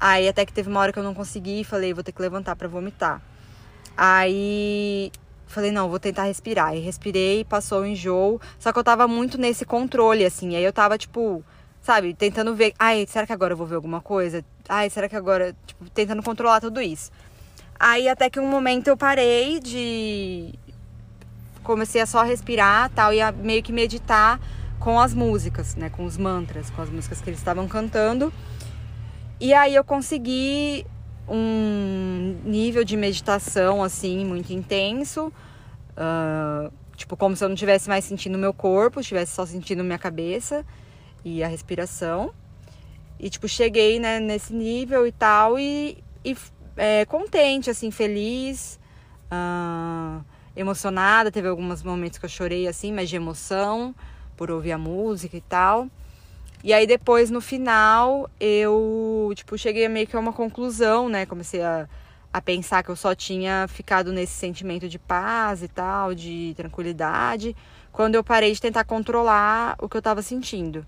[0.00, 2.22] Aí até que teve uma hora que eu não consegui e falei, vou ter que
[2.22, 3.20] levantar para vomitar.
[3.96, 5.10] Aí
[5.48, 6.76] Falei, não, vou tentar respirar.
[6.76, 8.40] E respirei, passou o enjoo.
[8.58, 10.54] Só que eu tava muito nesse controle, assim.
[10.54, 11.42] Aí eu tava, tipo,
[11.80, 12.74] sabe, tentando ver.
[12.78, 14.44] Ai, será que agora eu vou ver alguma coisa?
[14.68, 15.56] Ai, será que agora.
[15.66, 17.10] Tipo, tentando controlar tudo isso.
[17.80, 20.54] Aí até que um momento eu parei de.
[21.62, 24.40] Comecei a só respirar tal, e a meio que meditar
[24.78, 25.88] com as músicas, né?
[25.88, 28.32] Com os mantras, com as músicas que eles estavam cantando.
[29.40, 30.84] E aí eu consegui
[31.28, 35.32] um nível de meditação assim muito intenso,
[35.96, 39.98] uh, tipo como se eu não estivesse mais sentindo meu corpo, estivesse só sentindo minha
[39.98, 40.64] cabeça
[41.24, 42.32] e a respiração.
[43.18, 46.36] E tipo cheguei né, nesse nível e tal e, e
[46.76, 48.78] é, contente assim, feliz,
[49.30, 50.24] uh,
[50.56, 51.30] emocionada.
[51.30, 53.94] Teve alguns momentos que eu chorei assim, mas de emoção
[54.36, 55.88] por ouvir a música e tal.
[56.62, 61.24] E aí depois, no final, eu, tipo, cheguei meio que a uma conclusão, né?
[61.24, 61.88] Comecei a,
[62.32, 67.54] a pensar que eu só tinha ficado nesse sentimento de paz e tal, de tranquilidade,
[67.92, 70.84] quando eu parei de tentar controlar o que eu tava sentindo.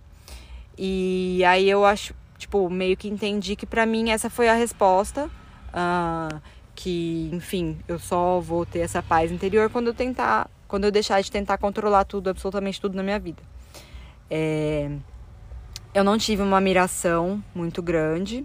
[0.77, 5.31] E aí eu acho, tipo, meio que entendi que para mim essa foi a resposta.
[5.71, 6.41] Uh,
[6.75, 11.21] que, enfim, eu só vou ter essa paz interior quando eu tentar, quando eu deixar
[11.21, 13.43] de tentar controlar tudo, absolutamente tudo na minha vida.
[14.31, 14.91] É,
[15.92, 18.44] eu não tive uma miração muito grande.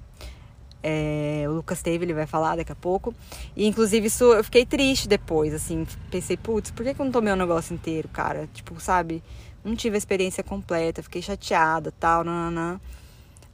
[0.81, 3.13] É, o Lucas teve, ele vai falar daqui a pouco.
[3.55, 7.34] E inclusive isso eu fiquei triste depois, assim, pensei, putz, por que, eu não tomei
[7.34, 8.47] o negócio inteiro, cara?
[8.53, 9.23] Tipo, sabe?
[9.63, 12.79] Não tive a experiência completa, fiquei chateada, tal, nananã.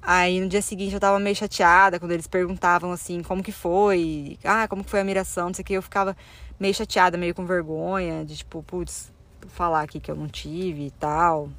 [0.01, 4.38] Aí no dia seguinte eu tava meio chateada quando eles perguntavam assim, como que foi?
[4.43, 5.47] Ah, como que foi a miração?
[5.47, 6.17] Não sei o que, eu ficava
[6.60, 9.12] meio chateada, meio com vergonha, de tipo, putz,
[9.49, 11.49] falar aqui que eu não tive e tal.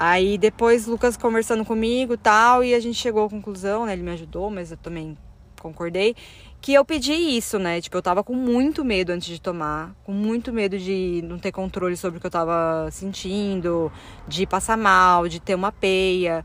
[0.00, 3.94] Aí depois Lucas conversando comigo tal, e a gente chegou à conclusão, né?
[3.94, 5.18] Ele me ajudou, mas eu também
[5.60, 6.14] concordei.
[6.60, 7.80] Que eu pedi isso, né?
[7.80, 11.50] Tipo, eu tava com muito medo antes de tomar, com muito medo de não ter
[11.50, 13.90] controle sobre o que eu tava sentindo,
[14.28, 16.44] de passar mal, de ter uma peia.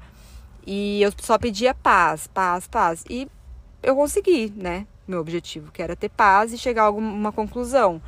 [0.65, 3.03] E eu só pedia paz, paz, paz.
[3.07, 3.27] E
[3.83, 4.87] eu consegui, né?
[5.07, 8.01] Meu objetivo, que era ter paz e chegar a alguma conclusão.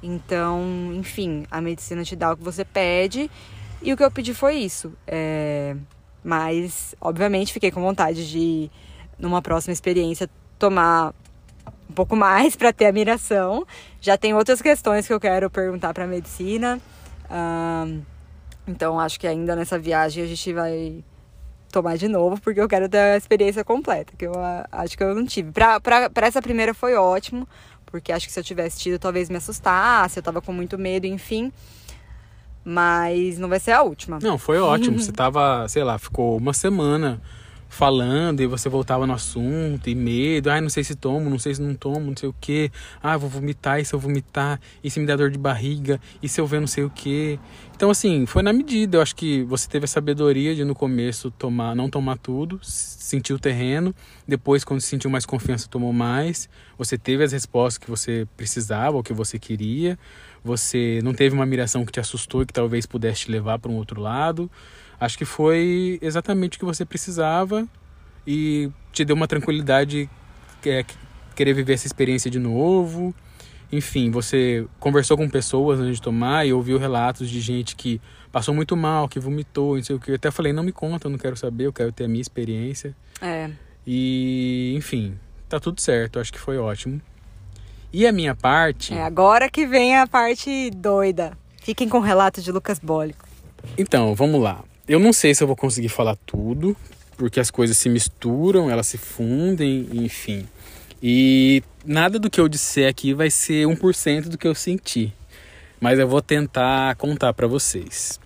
[0.00, 3.28] Então, enfim, a medicina te dá o que você pede
[3.82, 4.92] e o que eu pedi foi isso.
[5.06, 5.76] É...
[6.24, 8.70] Mas, obviamente, fiquei com vontade de,
[9.18, 11.12] numa próxima experiência, tomar
[11.90, 13.66] um pouco mais para ter a miração.
[14.00, 16.80] Já tem outras questões que eu quero perguntar para a medicina.
[18.66, 21.02] Então, acho que ainda nessa viagem a gente vai
[21.72, 24.32] tomar de novo, porque eu quero ter a experiência completa, que eu
[24.70, 25.50] acho que eu não tive.
[25.50, 27.48] Para essa primeira foi ótimo,
[27.86, 31.06] porque acho que se eu tivesse tido, talvez me assustasse, eu tava com muito medo,
[31.06, 31.50] enfim.
[32.64, 34.18] Mas não vai ser a última.
[34.22, 34.98] Não, foi ótimo.
[34.98, 37.20] Você tava, sei lá, ficou uma semana
[37.72, 41.54] falando e você voltava no assunto e medo, ai, não sei se tomo, não sei
[41.54, 42.70] se não tomo, não sei o que,
[43.02, 46.28] ah, vou vomitar, e se eu vomitar, e se me der dor de barriga, e
[46.28, 47.40] se eu ver não sei o que.
[47.74, 51.30] Então, assim, foi na medida, eu acho que você teve a sabedoria de no começo
[51.30, 53.94] tomar, não tomar tudo, sentir o terreno,
[54.28, 59.02] depois quando sentiu mais confiança tomou mais, você teve as respostas que você precisava ou
[59.02, 59.98] que você queria,
[60.44, 63.70] você não teve uma miração que te assustou e que talvez pudesse te levar para
[63.70, 64.50] um outro lado.
[64.98, 67.66] Acho que foi exatamente o que você precisava
[68.26, 70.08] e te deu uma tranquilidade
[70.64, 70.84] é,
[71.34, 73.14] querer viver essa experiência de novo.
[73.70, 78.00] Enfim, você conversou com pessoas antes de tomar e ouviu relatos de gente que
[78.30, 80.10] passou muito mal, que vomitou, não sei o que.
[80.10, 82.20] Eu até falei, não me conta, eu não quero saber, eu quero ter a minha
[82.20, 82.94] experiência.
[83.20, 83.50] É.
[83.86, 87.00] E, enfim, tá tudo certo, acho que foi ótimo.
[87.92, 88.94] E a minha parte.
[88.94, 91.36] É agora que vem a parte doida.
[91.62, 93.28] Fiquem com o relato de Lucas Bólico.
[93.76, 94.64] Então, vamos lá.
[94.88, 96.76] Eu não sei se eu vou conseguir falar tudo,
[97.16, 100.48] porque as coisas se misturam, elas se fundem, enfim.
[101.02, 105.12] E nada do que eu disser aqui vai ser 1% do que eu senti.
[105.80, 108.18] Mas eu vou tentar contar para vocês.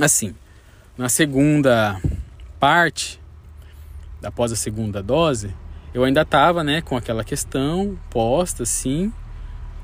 [0.00, 0.34] Assim,
[0.96, 2.00] na segunda
[2.58, 3.20] parte,
[4.22, 5.54] após a segunda dose,
[5.98, 9.12] eu ainda tava, né, com aquela questão posta, assim,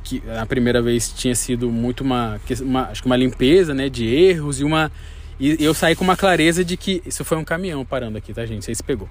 [0.04, 4.06] que a primeira vez tinha sido muito uma, uma acho que uma limpeza, né, de
[4.06, 4.92] erros e uma
[5.38, 7.02] e eu saí com uma clareza de que.
[7.04, 8.72] Isso foi um caminhão parando aqui, tá, gente?
[8.72, 9.08] Se pegou.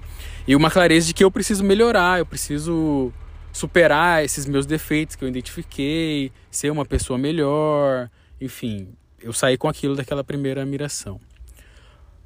[0.48, 3.12] E uma clareza de que eu preciso melhorar, eu preciso
[3.52, 8.10] superar esses meus defeitos que eu identifiquei, ser uma pessoa melhor.
[8.40, 8.88] Enfim,
[9.20, 11.20] eu saí com aquilo daquela primeira miração.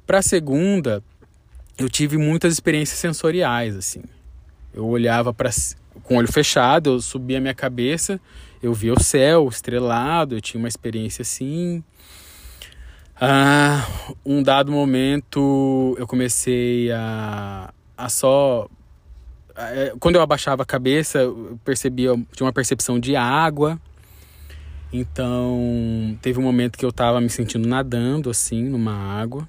[0.07, 1.03] Para a segunda,
[1.77, 4.01] eu tive muitas experiências sensoriais, assim.
[4.73, 5.49] Eu olhava para
[6.03, 8.19] com o olho fechado, eu subia a minha cabeça,
[8.61, 11.83] eu via o céu estrelado, eu tinha uma experiência assim.
[13.19, 13.85] Ah,
[14.25, 18.67] um dado momento eu comecei a, a só.
[19.55, 23.79] É, quando eu abaixava a cabeça, eu percebia, tinha uma percepção de água.
[24.91, 29.47] Então, teve um momento que eu estava me sentindo nadando assim numa água.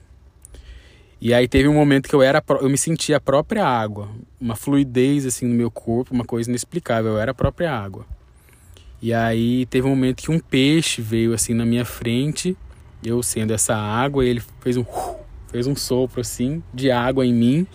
[1.20, 4.09] E aí teve um momento que eu era eu me sentia a própria água,
[4.40, 8.06] uma fluidez assim no meu corpo, uma coisa inexplicável, eu era a própria água.
[9.02, 12.56] E aí teve um momento que um peixe veio assim na minha frente
[13.04, 14.85] eu sendo essa água, ele fez um
[15.50, 17.66] fez um sopro assim de água em mim.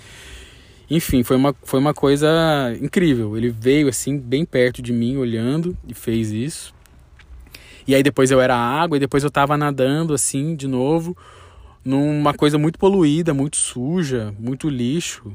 [0.90, 2.28] Enfim, foi uma, foi uma coisa
[2.82, 3.36] incrível.
[3.36, 6.74] Ele veio assim bem perto de mim olhando e fez isso.
[7.88, 11.18] E aí depois eu era água e depois eu tava nadando assim de novo
[11.86, 15.32] numa coisa muito poluída, muito suja, muito lixo.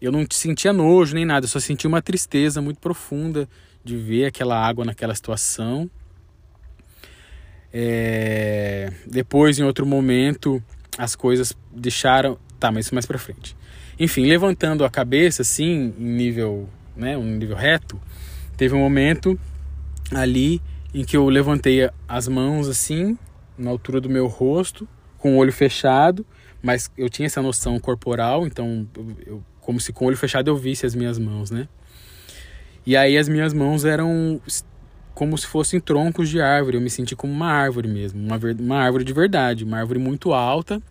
[0.00, 3.46] Eu não sentia nojo nem nada, eu só sentia uma tristeza muito profunda
[3.84, 5.90] de ver aquela água naquela situação.
[7.70, 8.90] É...
[9.06, 10.62] Depois, em outro momento,
[10.96, 12.38] as coisas deixaram.
[12.58, 13.54] Tá, mas isso mais pra frente.
[13.98, 18.00] Enfim, levantando a cabeça, assim, em nível, né, um nível reto,
[18.56, 19.38] teve um momento
[20.10, 20.62] ali
[20.94, 23.16] em que eu levantei as mãos assim,
[23.56, 24.88] na altura do meu rosto,
[25.20, 26.26] com o olho fechado,
[26.62, 28.88] mas eu tinha essa noção corporal, então,
[29.26, 31.68] eu, como se com o olho fechado eu visse as minhas mãos, né?
[32.86, 34.40] E aí as minhas mãos eram
[35.14, 36.78] como se fossem troncos de árvore.
[36.78, 40.32] Eu me senti como uma árvore mesmo, uma, uma árvore de verdade, uma árvore muito
[40.32, 40.82] alta.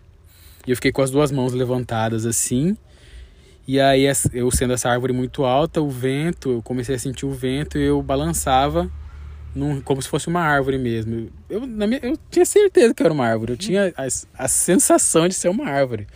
[0.66, 2.76] E eu fiquei com as duas mãos levantadas assim.
[3.66, 7.32] E aí, eu sendo essa árvore muito alta, o vento, eu comecei a sentir o
[7.32, 8.90] vento e eu balançava
[9.54, 11.30] num, como se fosse uma árvore mesmo.
[11.48, 15.28] Eu, na minha, eu tinha certeza que era uma árvore, eu tinha a, a sensação
[15.28, 16.06] de ser uma árvore.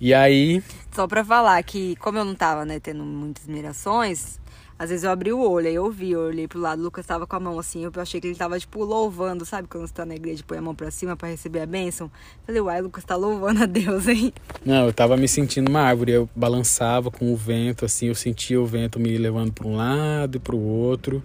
[0.00, 0.62] E aí.
[0.92, 4.38] Só pra falar que, como eu não tava né, tendo muitas mirações,
[4.78, 7.06] às vezes eu abri o olho, aí eu vi, eu olhei pro lado, o Lucas
[7.06, 9.68] tava com a mão assim, eu achei que ele tava, tipo, louvando, sabe?
[9.68, 12.10] Quando você tá na igreja e põe a mão pra cima para receber a bênção.
[12.44, 14.32] Falei, uai, Lucas tá louvando a Deus, hein?
[14.64, 18.60] Não, eu tava me sentindo uma árvore, eu balançava com o vento, assim, eu sentia
[18.60, 21.22] o vento me levando para um lado e pro outro.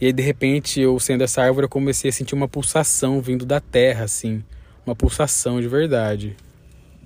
[0.00, 3.44] E aí, de repente, eu sendo essa árvore, eu comecei a sentir uma pulsação vindo
[3.44, 4.42] da terra, assim.
[4.86, 6.36] Uma pulsação de verdade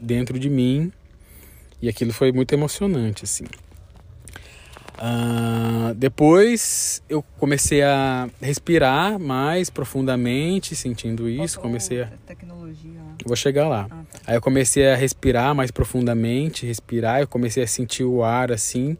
[0.00, 0.92] dentro de mim.
[1.82, 3.44] E aquilo foi muito emocionante, assim.
[4.94, 11.58] Uh, depois eu comecei a respirar mais profundamente, sentindo isso.
[11.58, 12.06] Comecei a.
[12.24, 13.00] Tecnologia.
[13.26, 13.88] Vou chegar lá.
[13.90, 14.20] Ah, tá.
[14.26, 17.20] Aí eu comecei a respirar mais profundamente, respirar.
[17.20, 18.96] Eu comecei a sentir o ar assim,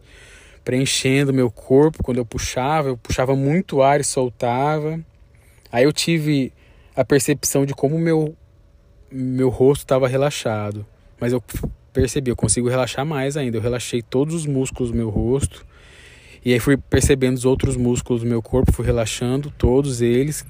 [0.64, 2.02] preenchendo meu corpo.
[2.02, 5.00] Quando eu puxava, eu puxava muito ar e soltava.
[5.70, 6.52] Aí eu tive
[6.96, 8.36] a percepção de como meu
[9.10, 10.84] meu rosto estava relaxado.
[11.20, 11.42] Mas eu
[11.92, 13.56] percebi, eu consigo relaxar mais ainda.
[13.56, 15.64] Eu relaxei todos os músculos do meu rosto
[16.44, 20.44] e aí fui percebendo os outros músculos do meu corpo, fui relaxando todos eles.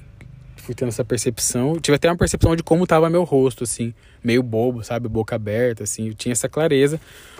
[0.65, 1.79] Fui tendo essa percepção.
[1.79, 3.93] Tive até uma percepção de como tava meu rosto, assim,
[4.23, 5.07] meio bobo, sabe?
[5.07, 6.07] Boca aberta, assim.
[6.07, 6.99] Eu tinha essa clareza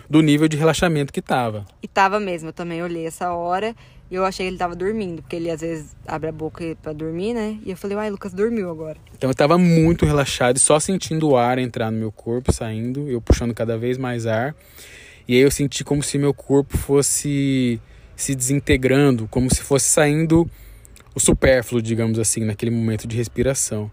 [0.10, 1.66] do nível de relaxamento que tava.
[1.82, 3.76] E tava mesmo, eu também olhei essa hora
[4.10, 6.94] e eu achei que ele tava dormindo, porque ele às vezes abre a boca para
[6.94, 7.58] dormir, né?
[7.66, 8.98] E eu falei, uai, Lucas dormiu agora.
[9.18, 13.10] Então eu tava muito relaxado e só sentindo o ar entrar no meu corpo, saindo,
[13.10, 14.56] eu puxando cada vez mais ar.
[15.28, 17.82] E aí eu senti como se meu corpo fosse
[18.16, 20.50] se desintegrando, como se fosse saindo
[21.16, 23.90] o supérfluo, digamos assim, naquele momento de respiração.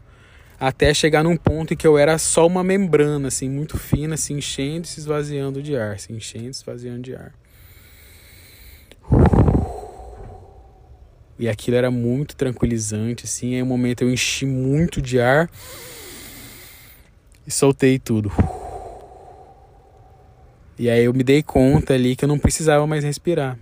[0.59, 4.33] Até chegar num ponto em que eu era só uma membrana, assim, muito fina, se
[4.33, 7.33] enchendo e se esvaziando de ar, se enchendo e se esvaziando de ar.
[11.39, 13.55] E aquilo era muito tranquilizante, assim.
[13.55, 15.49] Aí um momento eu enchi muito de ar
[17.47, 18.31] e soltei tudo.
[20.79, 23.59] E aí eu me dei conta ali que eu não precisava mais respirar.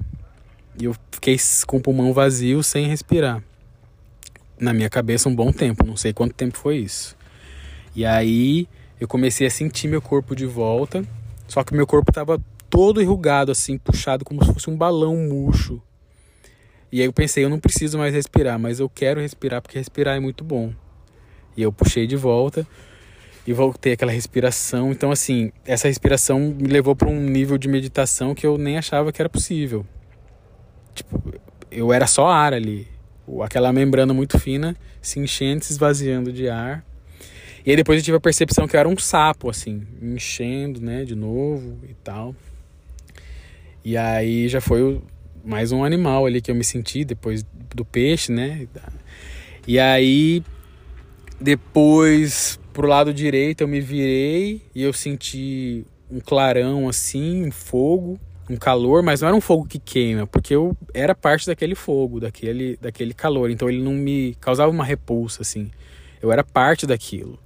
[0.79, 3.43] E eu fiquei com o pulmão vazio, sem respirar.
[4.61, 7.17] Na minha cabeça, um bom tempo, não sei quanto tempo foi isso.
[7.97, 8.69] E aí
[9.01, 11.03] eu comecei a sentir meu corpo de volta,
[11.49, 12.39] só que meu corpo estava
[12.69, 15.83] todo enrugado, assim, puxado como se fosse um balão murcho.
[16.93, 20.17] E aí eu pensei, eu não preciso mais respirar, mas eu quero respirar porque respirar
[20.17, 20.73] é muito bom.
[21.57, 22.67] E eu puxei de volta
[23.47, 24.93] e voltei aquela respiração.
[24.93, 29.13] Então, assim, essa respiração me levou para um nível de meditação que eu nem achava
[29.13, 29.87] que era possível.
[30.95, 31.23] Tipo,
[31.71, 32.87] eu era só ar ali.
[33.43, 36.85] Aquela membrana muito fina se enchendo, se esvaziando de ar.
[37.64, 41.05] E aí depois eu tive a percepção que eu era um sapo, assim, enchendo, né,
[41.05, 42.35] de novo e tal.
[43.85, 45.01] E aí já foi
[45.45, 48.66] mais um animal ali que eu me senti depois do peixe, né?
[49.66, 50.43] E aí
[51.41, 58.18] depois pro lado direito eu me virei e eu senti um clarão assim, um fogo
[58.51, 62.19] um calor, mas não era um fogo que queima, porque eu era parte daquele fogo,
[62.19, 63.49] daquele, daquele calor.
[63.49, 65.71] Então ele não me causava uma repulsa, assim.
[66.21, 67.39] Eu era parte daquilo,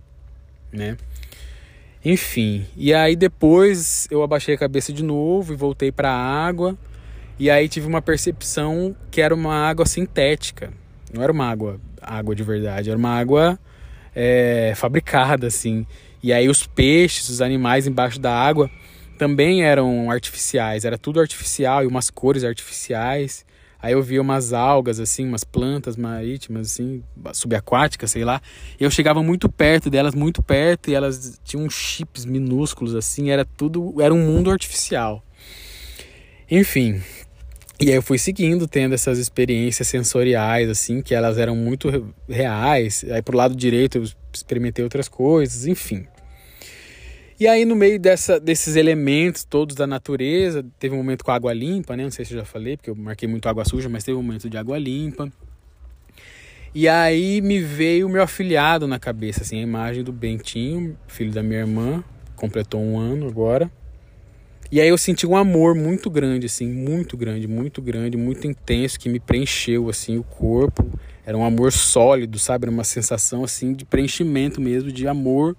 [0.73, 0.97] né?
[2.03, 6.77] Enfim, e aí depois eu abaixei a cabeça de novo e voltei para a água.
[7.39, 10.73] E aí tive uma percepção que era uma água sintética.
[11.13, 13.59] Não era uma água, água de verdade, era uma água
[14.15, 15.87] é, fabricada, assim.
[16.23, 18.71] E aí os peixes, os animais embaixo da água
[19.19, 23.45] também eram artificiais, era tudo artificial e umas cores artificiais.
[23.81, 27.03] Aí eu via umas algas, assim, umas plantas marítimas, assim,
[27.35, 28.41] subaquáticas, sei lá.
[28.81, 33.45] E eu chegava muito perto delas, muito perto, e elas tinham chips minúsculos, assim, era
[33.45, 35.23] tudo, era um mundo artificial.
[36.51, 37.03] Enfim.
[37.79, 43.05] E aí eu fui seguindo, tendo essas experiências sensoriais, assim, que elas eram muito reais.
[43.11, 46.07] Aí pro lado direito eu experimentei outras coisas, enfim.
[47.45, 51.53] E aí, no meio dessa, desses elementos todos da natureza, teve um momento com água
[51.53, 52.03] limpa, né?
[52.03, 54.23] Não sei se eu já falei, porque eu marquei muito água suja, mas teve um
[54.23, 55.31] momento de água limpa.
[56.75, 61.33] E aí me veio o meu afilhado na cabeça, assim, a imagem do Bentinho, filho
[61.33, 62.03] da minha irmã,
[62.35, 63.71] completou um ano agora.
[64.73, 68.99] E aí eu senti um amor muito grande, assim, muito grande, muito grande, muito intenso,
[68.99, 70.91] que me preencheu, assim, o corpo.
[71.27, 72.65] Era um amor sólido, sabe?
[72.65, 75.55] Era uma sensação, assim, de preenchimento mesmo, de amor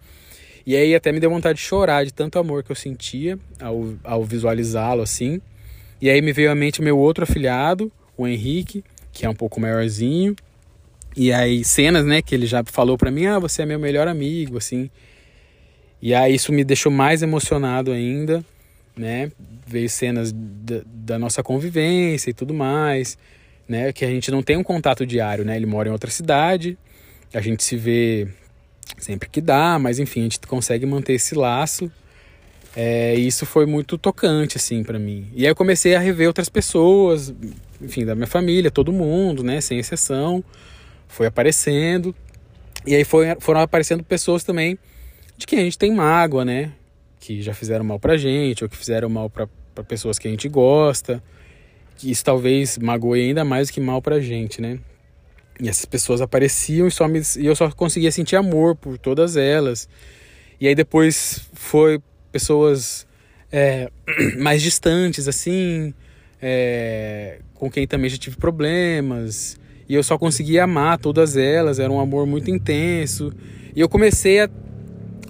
[0.66, 3.94] e aí até me deu vontade de chorar de tanto amor que eu sentia ao,
[4.04, 5.40] ao visualizá-lo assim.
[6.02, 9.60] E aí me veio à mente meu outro afilhado, o Henrique, que é um pouco
[9.60, 10.36] maiorzinho.
[11.16, 14.08] E aí cenas, né, que ele já falou para mim: "Ah, você é meu melhor
[14.08, 14.90] amigo", assim.
[16.02, 18.44] E aí isso me deixou mais emocionado ainda,
[18.98, 19.32] né?
[19.68, 23.18] Veio cenas da, da nossa convivência e tudo mais,
[23.68, 25.56] né, que a gente não tem um contato diário, né?
[25.56, 26.78] Ele mora em outra cidade,
[27.34, 28.28] a gente se vê
[28.98, 31.92] sempre que dá, mas enfim, a gente consegue manter esse laço.
[32.76, 35.28] É, isso foi muito tocante, assim, para mim.
[35.34, 37.34] E aí eu comecei a rever outras pessoas,
[37.82, 40.44] enfim, da minha família, todo mundo, né, sem exceção.
[41.08, 42.14] Foi aparecendo.
[42.86, 44.78] E aí foi, foram aparecendo pessoas também
[45.38, 46.74] de quem a gente tem mágoa, né?
[47.20, 50.32] Que já fizeram mal pra gente, ou que fizeram mal pra, pra pessoas que a
[50.32, 51.24] gente gosta.
[51.98, 54.80] Que isso talvez magoe ainda mais do que mal pra gente, né?
[55.60, 59.38] E essas pessoas apareciam e, só me, e eu só conseguia sentir amor por todas
[59.38, 59.88] elas.
[60.60, 62.02] E aí depois foi
[62.32, 63.08] pessoas
[63.52, 63.90] é,
[64.38, 65.94] mais distantes, assim,
[66.42, 69.58] é, com quem também já tive problemas.
[69.88, 73.32] E eu só conseguia amar todas elas, era um amor muito intenso.
[73.76, 74.50] E eu comecei a,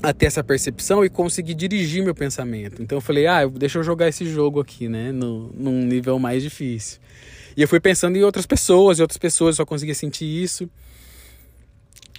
[0.02, 2.82] a ter essa percepção e consegui dirigir meu pensamento.
[2.82, 6.42] Então eu falei, ah, deixa eu jogar esse jogo aqui, né, no, num nível mais
[6.42, 7.00] difícil.
[7.56, 10.70] E eu fui pensando em outras pessoas, e outras pessoas só conseguia sentir isso.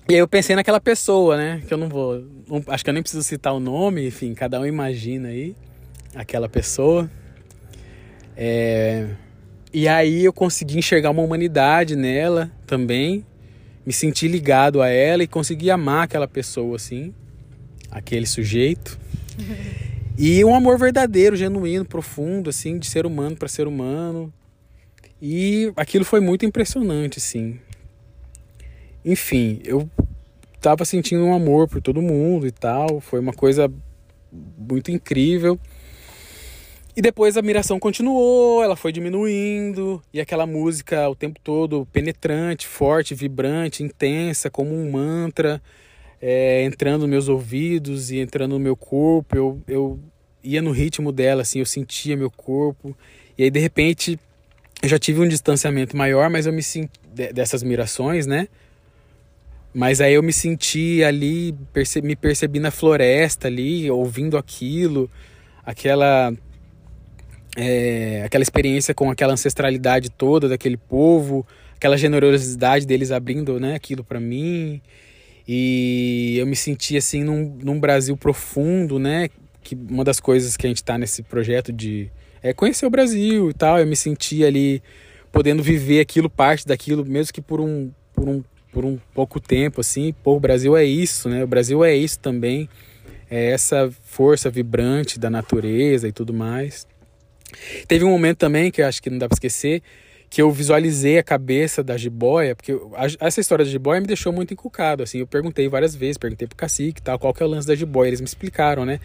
[0.08, 1.62] E aí eu pensei naquela pessoa, né?
[1.66, 2.24] Que eu não vou.
[2.48, 5.56] Não, acho que eu nem preciso citar o nome, enfim, cada um imagina aí
[6.14, 7.10] aquela pessoa.
[8.36, 9.08] É,
[9.72, 13.26] e aí eu consegui enxergar uma humanidade nela também,
[13.84, 17.12] me senti ligado a ela e consegui amar aquela pessoa assim,
[17.90, 18.98] aquele sujeito.
[20.18, 24.32] E um amor verdadeiro, genuíno, profundo, assim, de ser humano para ser humano.
[25.20, 27.58] E aquilo foi muito impressionante, assim.
[29.04, 29.88] Enfim, eu
[30.60, 33.00] tava sentindo um amor por todo mundo e tal.
[33.00, 33.72] Foi uma coisa
[34.58, 35.58] muito incrível.
[36.96, 42.66] E depois a admiração continuou, ela foi diminuindo, e aquela música o tempo todo penetrante,
[42.66, 45.60] forte, vibrante, intensa, como um mantra,
[46.22, 49.36] é, entrando nos meus ouvidos e entrando no meu corpo.
[49.36, 50.00] Eu, eu
[50.42, 52.96] ia no ritmo dela, assim, eu sentia meu corpo.
[53.36, 54.18] E aí, de repente,
[54.82, 56.90] eu já tive um distanciamento maior, mas eu me senti
[57.32, 58.48] dessas mirações, né?
[59.72, 65.10] Mas aí eu me senti ali, perce, me percebi na floresta ali, ouvindo aquilo,
[65.64, 66.32] aquela
[67.56, 74.04] é, aquela experiência com aquela ancestralidade toda daquele povo, aquela generosidade deles abrindo né, aquilo
[74.04, 74.80] para mim.
[75.48, 79.28] E eu me senti assim num, num Brasil profundo, né?
[79.62, 82.10] Que uma das coisas que a gente está nesse projeto de
[82.48, 83.78] é conhecer o Brasil e tal.
[83.78, 84.82] Eu me senti ali
[85.32, 88.42] podendo viver aquilo, parte daquilo, mesmo que por um, por um,
[88.72, 90.14] por um pouco tempo, assim.
[90.22, 91.42] Pô, o Brasil é isso, né?
[91.42, 92.68] O Brasil é isso também.
[93.28, 96.86] É essa força vibrante da natureza e tudo mais.
[97.88, 99.82] Teve um momento também que eu acho que não dá para esquecer,
[100.30, 102.72] que eu visualizei a cabeça da jiboia, porque
[103.20, 106.56] essa história da jiboia me deixou muito encucado, assim, eu perguntei várias vezes, perguntei pro
[106.56, 108.98] cacique tal, qual que é o lance da jiboia, eles me explicaram, né,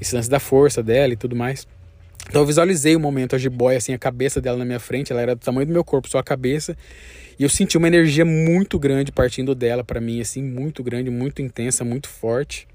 [0.00, 1.66] esse lance da força dela e tudo mais.
[2.28, 5.20] Então eu visualizei o momento, a jiboia, assim, a cabeça dela na minha frente, ela
[5.22, 6.76] era do tamanho do meu corpo, só a cabeça,
[7.38, 11.40] e eu senti uma energia muito grande partindo dela para mim, assim, muito grande, muito
[11.40, 12.68] intensa, muito forte.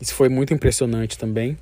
[0.00, 1.58] Isso foi muito impressionante também.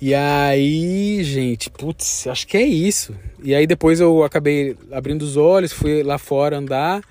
[0.00, 3.14] E aí, gente, putz, acho que é isso.
[3.40, 7.02] E aí depois eu acabei abrindo os olhos, fui lá fora andar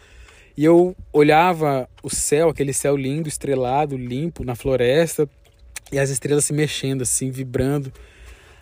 [0.58, 5.30] e eu olhava o céu, aquele céu lindo, estrelado, limpo na floresta
[5.90, 7.94] e as estrelas se mexendo assim, vibrando.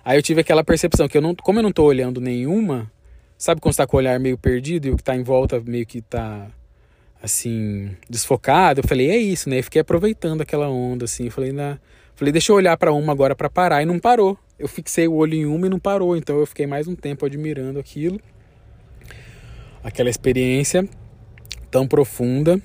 [0.03, 2.91] Aí eu tive aquela percepção que eu não, como eu não tô olhando nenhuma,
[3.37, 5.85] sabe quando está com o olhar meio perdido e o que está em volta meio
[5.85, 6.47] que tá
[7.21, 9.59] assim, desfocado, eu falei, é isso, né?
[9.59, 11.77] E fiquei aproveitando aquela onda assim, eu falei, na
[12.19, 14.37] Falei, deixa eu olhar para uma agora para parar e não parou.
[14.59, 17.25] Eu fixei o olho em uma e não parou, então eu fiquei mais um tempo
[17.25, 18.19] admirando aquilo.
[19.81, 20.85] Aquela experiência
[21.71, 22.61] tão profunda.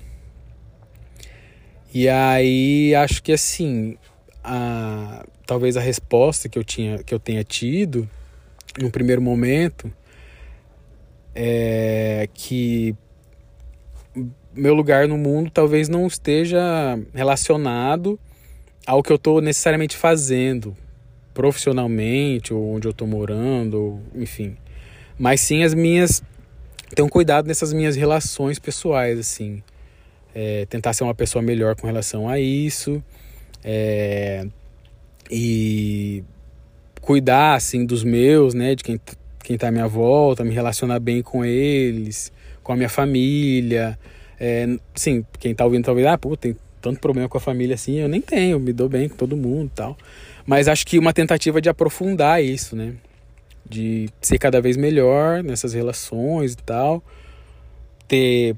[1.93, 3.97] E aí acho que assim,
[4.45, 8.07] a, talvez a resposta que eu tinha que eu tenha tido
[8.79, 9.91] no primeiro momento
[11.33, 12.95] é que
[14.53, 18.19] meu lugar no mundo talvez não esteja relacionado
[18.85, 20.75] ao que eu estou necessariamente fazendo
[21.33, 24.55] profissionalmente ou onde eu estou morando, ou, enfim.
[25.19, 26.23] Mas sim as minhas
[26.93, 29.61] ter um cuidado nessas minhas relações pessoais, assim.
[30.33, 33.03] É, tentar ser uma pessoa melhor com relação a isso.
[33.67, 34.45] É,
[35.31, 36.23] e
[37.01, 38.75] cuidar, assim, dos meus, né?
[38.75, 39.01] De quem,
[39.43, 43.97] quem tá à minha volta, me relacionar bem com eles, com a minha família.
[44.39, 47.95] É, sim, quem tá ouvindo talvez, ah, pô, tem tanto problema com a família assim,
[47.95, 49.97] eu nem tenho, me dou bem com todo mundo tal.
[50.45, 52.93] Mas acho que uma tentativa de aprofundar isso, né?
[53.67, 57.03] De ser cada vez melhor nessas relações e tal.
[58.07, 58.55] Ter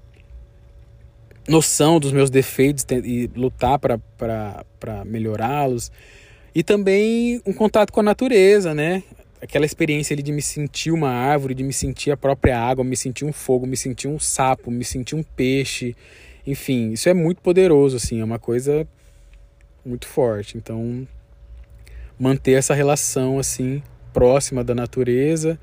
[1.48, 5.92] noção dos meus defeitos e lutar para melhorá-los.
[6.54, 9.04] E também um contato com a natureza, né?
[9.42, 12.98] Aquela experiência ali de me sentir uma árvore, de me sentir a própria água, me
[12.98, 15.96] sentir um fogo, me sentir um sapo, me sentir um peixe
[16.48, 18.88] enfim, isso é muito poderoso, assim, é uma coisa
[19.86, 20.58] muito forte.
[20.58, 21.06] Então,
[22.18, 23.84] manter essa relação, assim,
[24.14, 25.60] próxima da natureza,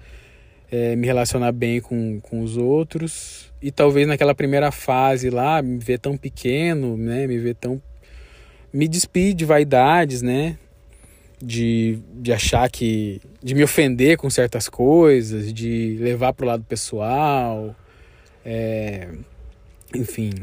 [0.71, 3.51] é, me relacionar bem com, com os outros.
[3.65, 7.27] E talvez naquela primeira fase lá, me ver tão pequeno, né?
[7.27, 7.81] Me ver tão.
[8.71, 10.59] Me despir de vaidades, né?
[11.43, 13.23] De, de achar que.
[13.43, 17.75] de me ofender com certas coisas, de levar para o lado pessoal.
[18.45, 19.09] É,
[19.95, 20.35] enfim,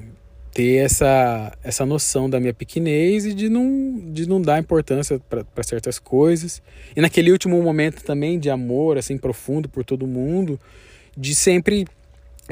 [0.52, 5.64] ter essa, essa noção da minha pequenez e de não, de não dar importância para
[5.64, 6.60] certas coisas.
[6.96, 10.60] E naquele último momento também de amor assim profundo por todo mundo,
[11.16, 11.86] de sempre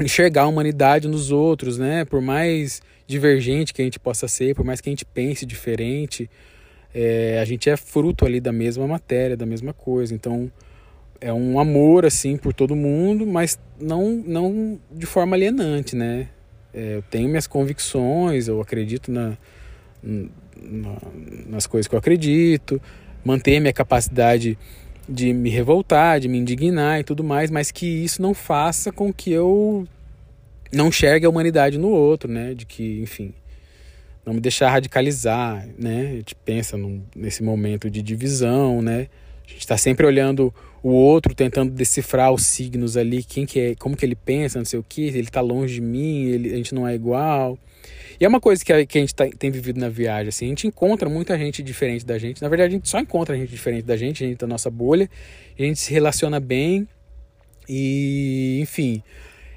[0.00, 2.04] enxergar a humanidade nos outros, né?
[2.04, 6.30] Por mais divergente que a gente possa ser, por mais que a gente pense diferente,
[6.94, 10.14] é, a gente é fruto ali da mesma matéria, da mesma coisa.
[10.14, 10.50] Então
[11.20, 16.28] é um amor assim por todo mundo, mas não não de forma alienante, né?
[16.72, 19.36] É, eu tenho minhas convicções, eu acredito na,
[20.02, 20.96] na,
[21.46, 22.80] nas coisas que eu acredito,
[23.24, 24.56] manter minha capacidade
[25.08, 29.12] de me revoltar, de me indignar e tudo mais, mas que isso não faça com
[29.12, 29.86] que eu
[30.72, 32.54] não enxergue a humanidade no outro, né?
[32.54, 33.34] De que, enfim,
[34.24, 36.10] não me deixar radicalizar, né?
[36.12, 39.08] A gente pensa num, nesse momento de divisão, né?
[39.46, 43.74] A gente está sempre olhando o outro, tentando decifrar os signos ali, quem que é,
[43.74, 46.56] como que ele pensa, não sei o que, ele está longe de mim, ele, a
[46.56, 47.58] gente não é igual.
[48.20, 50.44] E é uma coisa que a, que a gente tá, tem vivido na viagem, assim,
[50.44, 52.42] a gente encontra muita gente diferente da gente.
[52.42, 55.08] Na verdade, a gente só encontra gente diferente da gente, a gente da nossa bolha,
[55.58, 56.86] a gente se relaciona bem.
[57.66, 59.02] E, enfim,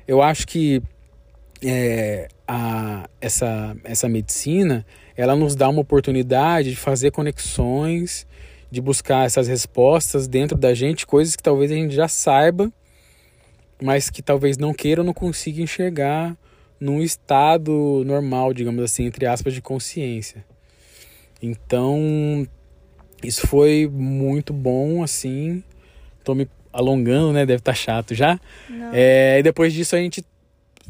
[0.07, 0.81] eu acho que
[1.61, 4.85] é, a, essa, essa medicina
[5.17, 8.25] ela nos dá uma oportunidade de fazer conexões,
[8.71, 12.71] de buscar essas respostas dentro da gente, coisas que talvez a gente já saiba,
[13.81, 16.37] mas que talvez não queira ou não consiga enxergar
[16.83, 20.43] num estado normal, digamos assim, entre aspas, de consciência.
[21.41, 22.45] Então,
[23.23, 25.63] isso foi muito bom, assim.
[26.25, 27.45] Tô me alongando, né?
[27.45, 28.37] Deve estar tá chato já.
[28.91, 30.25] É, e depois disso a gente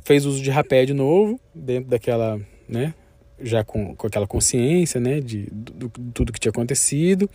[0.03, 2.93] fez uso de rapé de novo, dentro daquela, né,
[3.39, 7.29] já com, com aquela consciência, né, de, do, de tudo que tinha acontecido.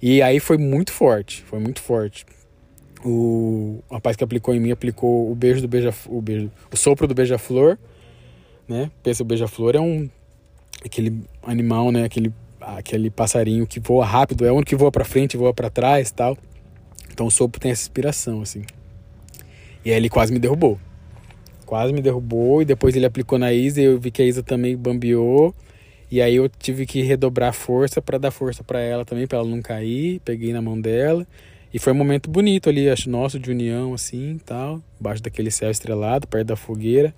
[0.00, 2.24] E aí foi muito forte, foi muito forte.
[3.04, 7.06] O, rapaz que aplicou em mim aplicou o beijo do beija o beijo, o sopro
[7.06, 7.76] do beija-flor,
[8.68, 8.90] né?
[9.02, 10.08] Pensa o beija-flor é um
[10.84, 15.04] aquele animal, né, aquele aquele passarinho que voa rápido, é o único que voa para
[15.04, 16.36] frente, voa para trás, tal.
[17.12, 18.62] Então o sopro tem essa inspiração assim.
[19.84, 20.78] E aí ele quase me derrubou
[21.64, 24.42] quase me derrubou e depois ele aplicou na Isa e eu vi que a Isa
[24.42, 25.54] também bambeou.
[26.10, 29.38] E aí eu tive que redobrar a força para dar força para ela também, para
[29.38, 30.20] ela não cair.
[30.24, 31.26] Peguei na mão dela.
[31.72, 35.72] E foi um momento bonito ali, acho nosso de união assim, tal, embaixo daquele céu
[35.72, 37.12] estrelado, perto da fogueira.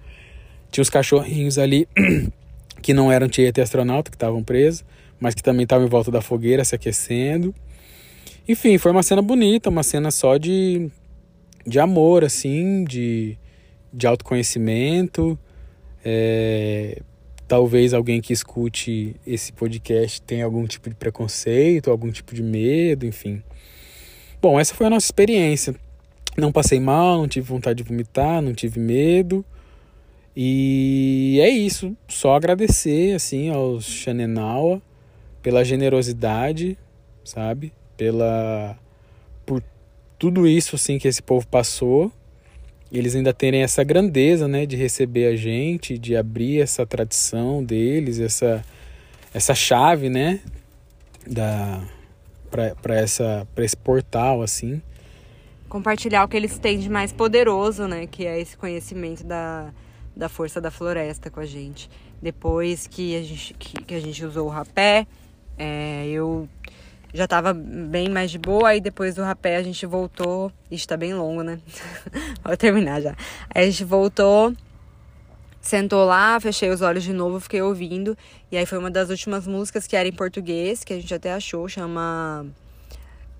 [0.70, 1.88] Tinha os cachorrinhos ali
[2.82, 4.84] que não eram Tietê astronauta, que estavam presos,
[5.18, 7.54] mas que também estavam em volta da fogueira se aquecendo.
[8.48, 10.90] Enfim, foi uma cena bonita, uma cena só de
[11.66, 13.36] de amor assim, de
[13.92, 15.38] de autoconhecimento.
[16.04, 17.00] É,
[17.48, 23.06] talvez alguém que escute esse podcast tenha algum tipo de preconceito, algum tipo de medo,
[23.06, 23.42] enfim.
[24.40, 25.74] Bom, essa foi a nossa experiência.
[26.36, 29.44] Não passei mal, não tive vontade de vomitar, não tive medo.
[30.36, 34.82] E é isso, só agradecer assim aos Xanenawa
[35.42, 36.76] pela generosidade,
[37.24, 37.72] sabe?
[37.96, 38.78] Pela
[39.46, 39.62] por
[40.18, 42.12] tudo isso assim que esse povo passou
[42.92, 48.20] eles ainda terem essa grandeza, né, de receber a gente, de abrir essa tradição deles,
[48.20, 48.64] essa
[49.34, 50.40] essa chave, né,
[51.26, 51.82] da
[52.50, 54.80] para essa para esse portal assim.
[55.68, 59.72] Compartilhar o que eles têm de mais poderoso, né, que é esse conhecimento da,
[60.16, 61.90] da força da floresta com a gente.
[62.22, 65.06] Depois que a gente que, que a gente usou o rapé,
[65.58, 66.48] é, eu
[67.12, 70.50] já tava bem mais de boa, aí depois do rapé a gente voltou.
[70.70, 71.60] Ixi, tá bem longo, né?
[72.42, 73.14] Vou terminar já.
[73.54, 74.54] Aí a gente voltou,
[75.60, 78.16] sentou lá, fechei os olhos de novo, fiquei ouvindo.
[78.50, 81.32] E aí foi uma das últimas músicas que era em português, que a gente até
[81.32, 82.46] achou, chama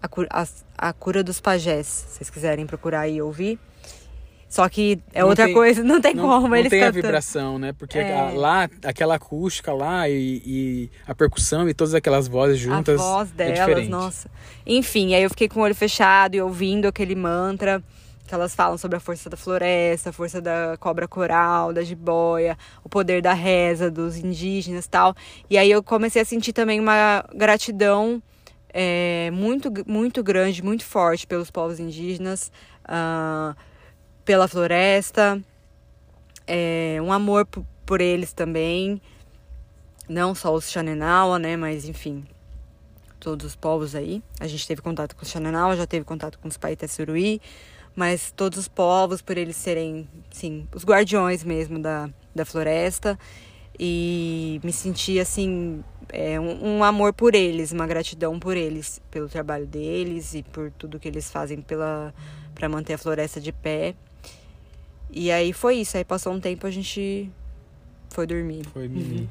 [0.03, 0.47] A Cura, a,
[0.77, 1.87] a Cura dos Pajés.
[1.87, 3.59] Se vocês quiserem procurar e ouvir.
[4.49, 6.99] Só que é não outra tem, coisa, não tem não, como não eles tem cantando.
[6.99, 7.73] a vibração, né?
[7.73, 8.17] Porque é.
[8.17, 13.01] a, lá, aquela acústica lá e, e, a percussão e todas aquelas vozes juntas.
[13.01, 14.31] A voz é delas, é nossa.
[14.65, 17.83] Enfim, aí eu fiquei com o olho fechado e ouvindo aquele mantra
[18.27, 22.59] que elas falam sobre a força da floresta, a força da cobra coral, da jiboia,
[22.83, 25.15] o poder da reza dos indígenas tal.
[25.49, 28.21] E aí eu comecei a sentir também uma gratidão
[28.69, 32.51] é, muito, muito grande, muito forte pelos povos indígenas.
[32.85, 33.57] Uh,
[34.27, 35.41] pela floresta,
[36.49, 37.47] é, um amor
[37.87, 39.01] por eles também,
[40.09, 42.25] não só os Xanenawa, né, mas enfim,
[43.21, 44.21] todos os povos aí.
[44.41, 47.41] A gente teve contato com os Xanenawa, já teve contato com os Paita Suruí,
[47.95, 53.17] mas todos os povos, por eles serem, sim, os guardiões mesmo da, da floresta.
[53.79, 59.29] E me senti, assim, é, um, um amor por eles, uma gratidão por eles, pelo
[59.29, 62.13] trabalho deles e por tudo que eles fazem pela
[62.57, 63.95] para manter a floresta de pé.
[65.11, 65.97] E aí foi isso.
[65.97, 67.31] Aí passou um tempo a gente
[68.11, 68.65] foi dormir.
[68.73, 69.29] Foi dormir.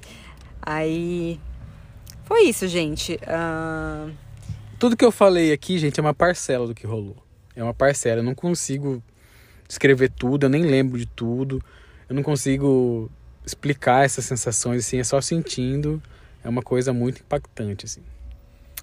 [0.62, 1.40] aí
[2.26, 3.20] foi isso, gente.
[3.24, 4.12] Uh...
[4.80, 7.16] Tudo que eu falei aqui, gente, é uma parcela do que rolou.
[7.56, 8.20] É uma parcela.
[8.20, 9.02] Eu não consigo
[9.70, 11.64] escrever tudo, eu nem lembro de tudo.
[12.10, 13.10] Eu não consigo
[13.46, 16.02] explicar essas sensações, assim, é só sentindo.
[16.44, 18.02] É uma coisa muito impactante, assim.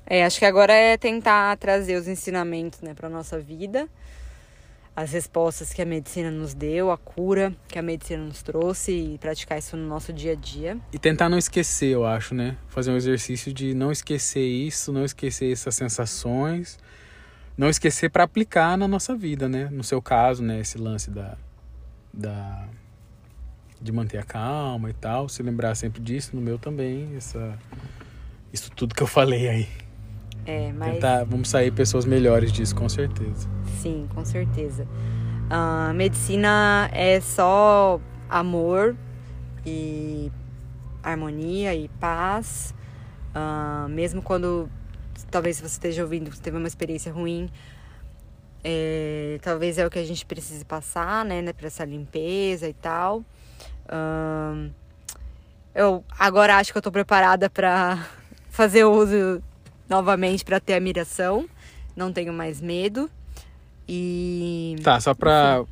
[0.07, 3.89] É, acho que agora é tentar trazer os ensinamentos, né, para nossa vida
[4.95, 9.19] as respostas que a medicina nos deu, a cura que a medicina nos trouxe e
[9.19, 10.79] praticar isso no nosso dia a dia.
[10.93, 12.57] E tentar não esquecer, eu acho, né?
[12.69, 16.79] Fazer um exercício de não esquecer isso, não esquecer essas sensações,
[17.57, 19.69] não esquecer para aplicar na nossa vida, né?
[19.71, 21.37] No seu caso, né, esse lance da
[22.13, 22.69] da
[23.81, 25.29] de manter a calma e tal.
[25.29, 27.59] Se lembrar sempre disso, no meu também, essa,
[28.53, 29.69] isso tudo que eu falei aí.
[30.45, 30.95] É, mas.
[30.95, 33.49] Tentar, vamos sair pessoas melhores disso, com certeza.
[33.81, 34.87] Sim, com certeza.
[35.51, 38.97] A medicina é só amor
[39.65, 40.33] e
[41.03, 42.75] harmonia e paz.
[43.35, 44.69] Uh, mesmo quando
[45.31, 47.51] talvez você esteja ouvindo que teve uma experiência ruim,
[48.65, 52.75] é, talvez é o que a gente precise passar, né, né para essa limpeza e
[52.75, 53.25] tal.
[53.89, 54.71] Uh,
[55.75, 58.07] eu agora acho que eu tô preparada para
[58.51, 59.43] fazer uso
[59.93, 61.47] novamente para ter admiração.
[61.95, 63.11] Não tenho mais medo.
[63.87, 64.77] E.
[64.83, 65.65] Tá, só pra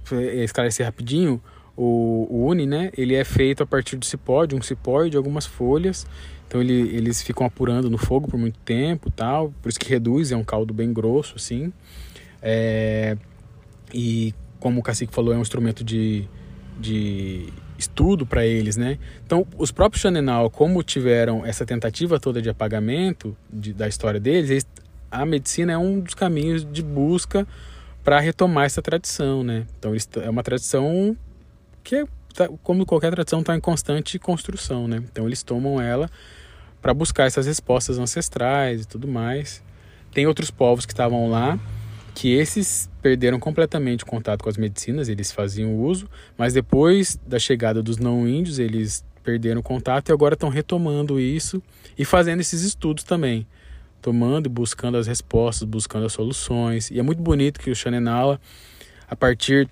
[0.44, 1.40] esclarecer rapidinho,
[1.76, 2.90] o, o Uni, né?
[2.96, 6.06] Ele é feito a partir do cipó, de um cipó e de algumas folhas.
[6.46, 9.54] Então ele, eles ficam apurando no fogo por muito tempo tal.
[9.62, 11.72] Por isso que reduz, é um caldo bem grosso, assim.
[12.42, 13.16] É,
[13.94, 16.28] e como o Cacique falou, é um instrumento de,
[16.78, 17.48] de
[17.80, 18.98] estudo para eles, né?
[19.24, 24.50] Então, os próprios Xanenal, como tiveram essa tentativa toda de apagamento de, da história deles,
[24.50, 24.66] eles,
[25.10, 27.46] a medicina é um dos caminhos de busca
[28.04, 29.66] para retomar essa tradição, né?
[29.78, 31.16] Então é uma tradição
[31.82, 32.04] que, é,
[32.34, 35.02] tá, como qualquer tradição, está em constante construção, né?
[35.10, 36.08] Então eles tomam ela
[36.80, 39.62] para buscar essas respostas ancestrais e tudo mais.
[40.12, 41.58] Tem outros povos que estavam lá
[42.14, 47.38] que esses perderam completamente o contato com as medicinas, eles faziam uso, mas depois da
[47.38, 51.62] chegada dos não índios, eles perderam contato e agora estão retomando isso
[51.98, 53.46] e fazendo esses estudos também
[54.00, 56.90] tomando e buscando as respostas, buscando as soluções.
[56.90, 58.40] E é muito bonito que o Xanenala,
[59.08, 59.68] a partir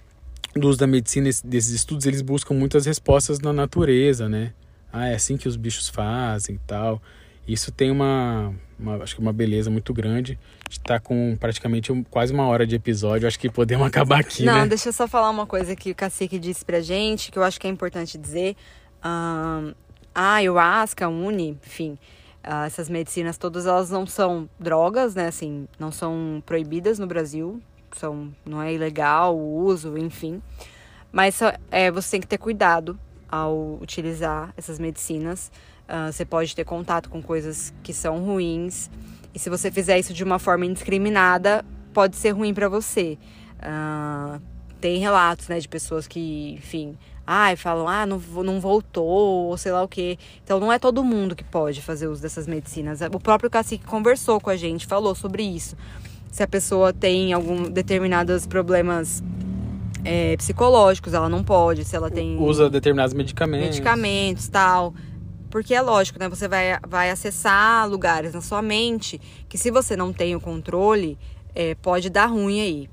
[0.55, 4.53] do uso da medicina, desses estudos, eles buscam muitas respostas na natureza, né?
[4.93, 7.03] Ah, é assim que os bichos fazem e tal.
[7.47, 10.39] Isso tem uma, uma acho que uma beleza muito grande.
[10.66, 13.26] A gente tá com praticamente um, quase uma hora de episódio.
[13.26, 14.66] Acho que podemos acabar aqui, Não, né?
[14.66, 17.61] deixa eu só falar uma coisa que o Cacique disse pra gente, que eu acho
[17.61, 18.57] que é importante dizer.
[19.05, 19.72] Um,
[20.14, 21.99] a ayahuasca, uni, enfim,
[22.39, 25.26] Uh, essas medicinas todas elas não são drogas, né?
[25.26, 27.61] Assim, não são proibidas no Brasil,
[27.93, 30.41] são, não é ilegal o uso, enfim.
[31.12, 32.99] Mas é, você tem que ter cuidado
[33.29, 35.51] ao utilizar essas medicinas.
[35.89, 38.91] Uh, você pode ter contato com coisas que são ruins.
[39.34, 41.64] E se você fizer isso de uma forma indiscriminada,
[41.95, 43.18] pode ser ruim para você.
[43.59, 44.41] Uh,
[44.80, 49.72] tem relatos, né, de pessoas que, enfim, ai, falam, ah, não, não voltou, ou sei
[49.72, 50.18] lá o quê.
[50.45, 53.01] Então não é todo mundo que pode fazer uso dessas medicinas.
[53.12, 55.76] O próprio cacique conversou com a gente, falou sobre isso.
[56.30, 59.22] Se a pessoa tem algum determinados problemas
[60.05, 61.84] é, psicológicos, ela não pode.
[61.84, 62.39] Se ela tem.
[62.39, 63.68] Usa determinados medicamentos.
[63.68, 64.95] Medicamentos, tal.
[65.51, 66.28] Porque é lógico, né?
[66.28, 71.18] Você vai, vai acessar lugares na sua mente que se você não tem o controle,
[71.55, 72.90] é, pode dar ruim aí.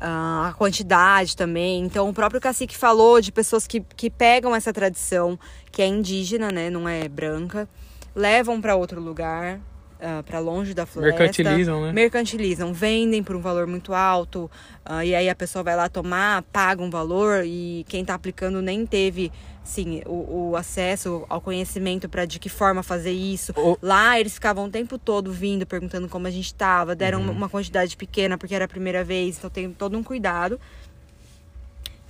[0.00, 1.80] Uh, a quantidade também.
[1.80, 5.36] Então, o próprio cacique falou de pessoas que, que pegam essa tradição,
[5.72, 6.70] que é indígena, né?
[6.70, 7.68] Não é branca,
[8.14, 9.60] levam para outro lugar,
[10.00, 11.18] uh, ah, para longe da floresta.
[11.18, 11.92] Mercantilizam, né?
[11.92, 14.50] Mercantilizam, vendem por um valor muito alto,
[14.88, 18.62] uh, e aí a pessoa vai lá tomar, paga um valor, e quem está aplicando
[18.62, 19.30] nem teve
[19.68, 23.52] sim, o, o, acesso ao conhecimento para de que forma fazer isso.
[23.54, 23.76] O...
[23.82, 27.30] Lá eles ficavam o tempo todo vindo, perguntando como a gente estava, deram uhum.
[27.30, 30.58] uma quantidade pequena porque era a primeira vez, então tem todo um cuidado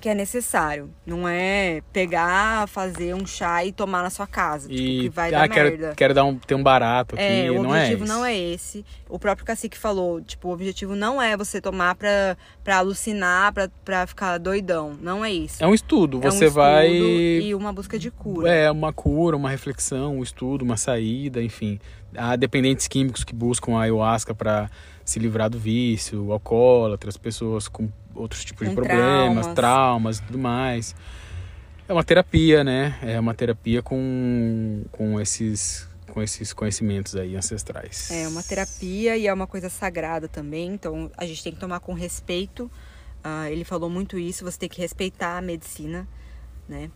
[0.00, 0.90] que é necessário.
[1.04, 4.68] Não é pegar, fazer um chá e tomar na sua casa.
[4.68, 5.94] Tipo, e tipo, que vai ah, dar quero, merda.
[5.96, 7.24] Quero dar um, ter um barato aqui.
[7.24, 8.84] É, o não é objetivo é não é esse.
[9.08, 13.68] O próprio cacique falou, tipo, o objetivo não é você tomar pra, pra alucinar, pra,
[13.84, 14.92] pra ficar doidão.
[15.00, 15.62] Não é isso.
[15.62, 16.18] É um estudo.
[16.18, 16.88] É você um estudo vai.
[16.90, 18.50] E uma busca de cura.
[18.50, 21.80] É, uma cura, uma reflexão, um estudo, uma saída, enfim.
[22.16, 24.70] Há dependentes químicos que buscam a ayahuasca para
[25.08, 29.54] se livrar do vício, alcoólatras, pessoas com outros tipos com de problemas, traumas.
[29.54, 30.94] traumas e tudo mais.
[31.88, 32.98] É uma terapia, né?
[33.00, 38.10] É uma terapia com, com esses com esses conhecimentos aí ancestrais.
[38.10, 41.80] É uma terapia e é uma coisa sagrada também, então a gente tem que tomar
[41.80, 42.70] com respeito.
[43.24, 46.08] Uh, ele falou muito isso, você tem que respeitar a medicina,
[46.68, 46.90] né?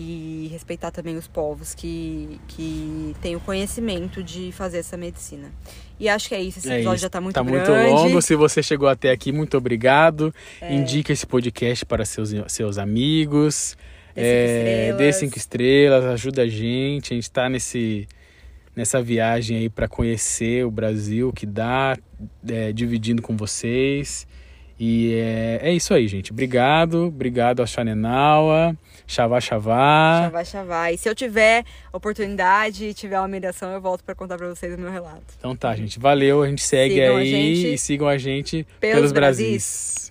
[0.00, 5.52] E respeitar também os povos que, que têm o conhecimento de fazer essa medicina.
[5.98, 6.60] E acho que é isso.
[6.60, 7.02] Esse é episódio isso.
[7.02, 7.70] já tá muito tá grande.
[7.70, 8.22] muito longo.
[8.22, 10.32] Se você chegou até aqui, muito obrigado.
[10.60, 10.72] É.
[10.72, 13.76] Indique esse podcast para seus, seus amigos.
[14.14, 17.12] Dê cinco, é, dê cinco estrelas, ajuda a gente.
[17.12, 18.06] A gente está nesse,
[18.74, 21.96] nessa viagem aí para conhecer o Brasil que dá,
[22.48, 24.26] é, dividindo com vocês.
[24.78, 26.30] E é, é isso aí, gente.
[26.30, 27.06] Obrigado.
[27.06, 28.76] Obrigado a Xanenawa.
[29.08, 30.20] Xavá, xavá.
[30.24, 30.92] Xavá, xavá.
[30.92, 34.74] E se eu tiver oportunidade e tiver uma mediação, eu volto para contar para vocês
[34.74, 35.24] o meu relato.
[35.38, 35.98] Então tá, gente.
[35.98, 36.42] Valeu.
[36.42, 39.48] A gente segue sigam aí gente e sigam a gente pelos, pelos Brasis.
[39.48, 40.08] Brasis.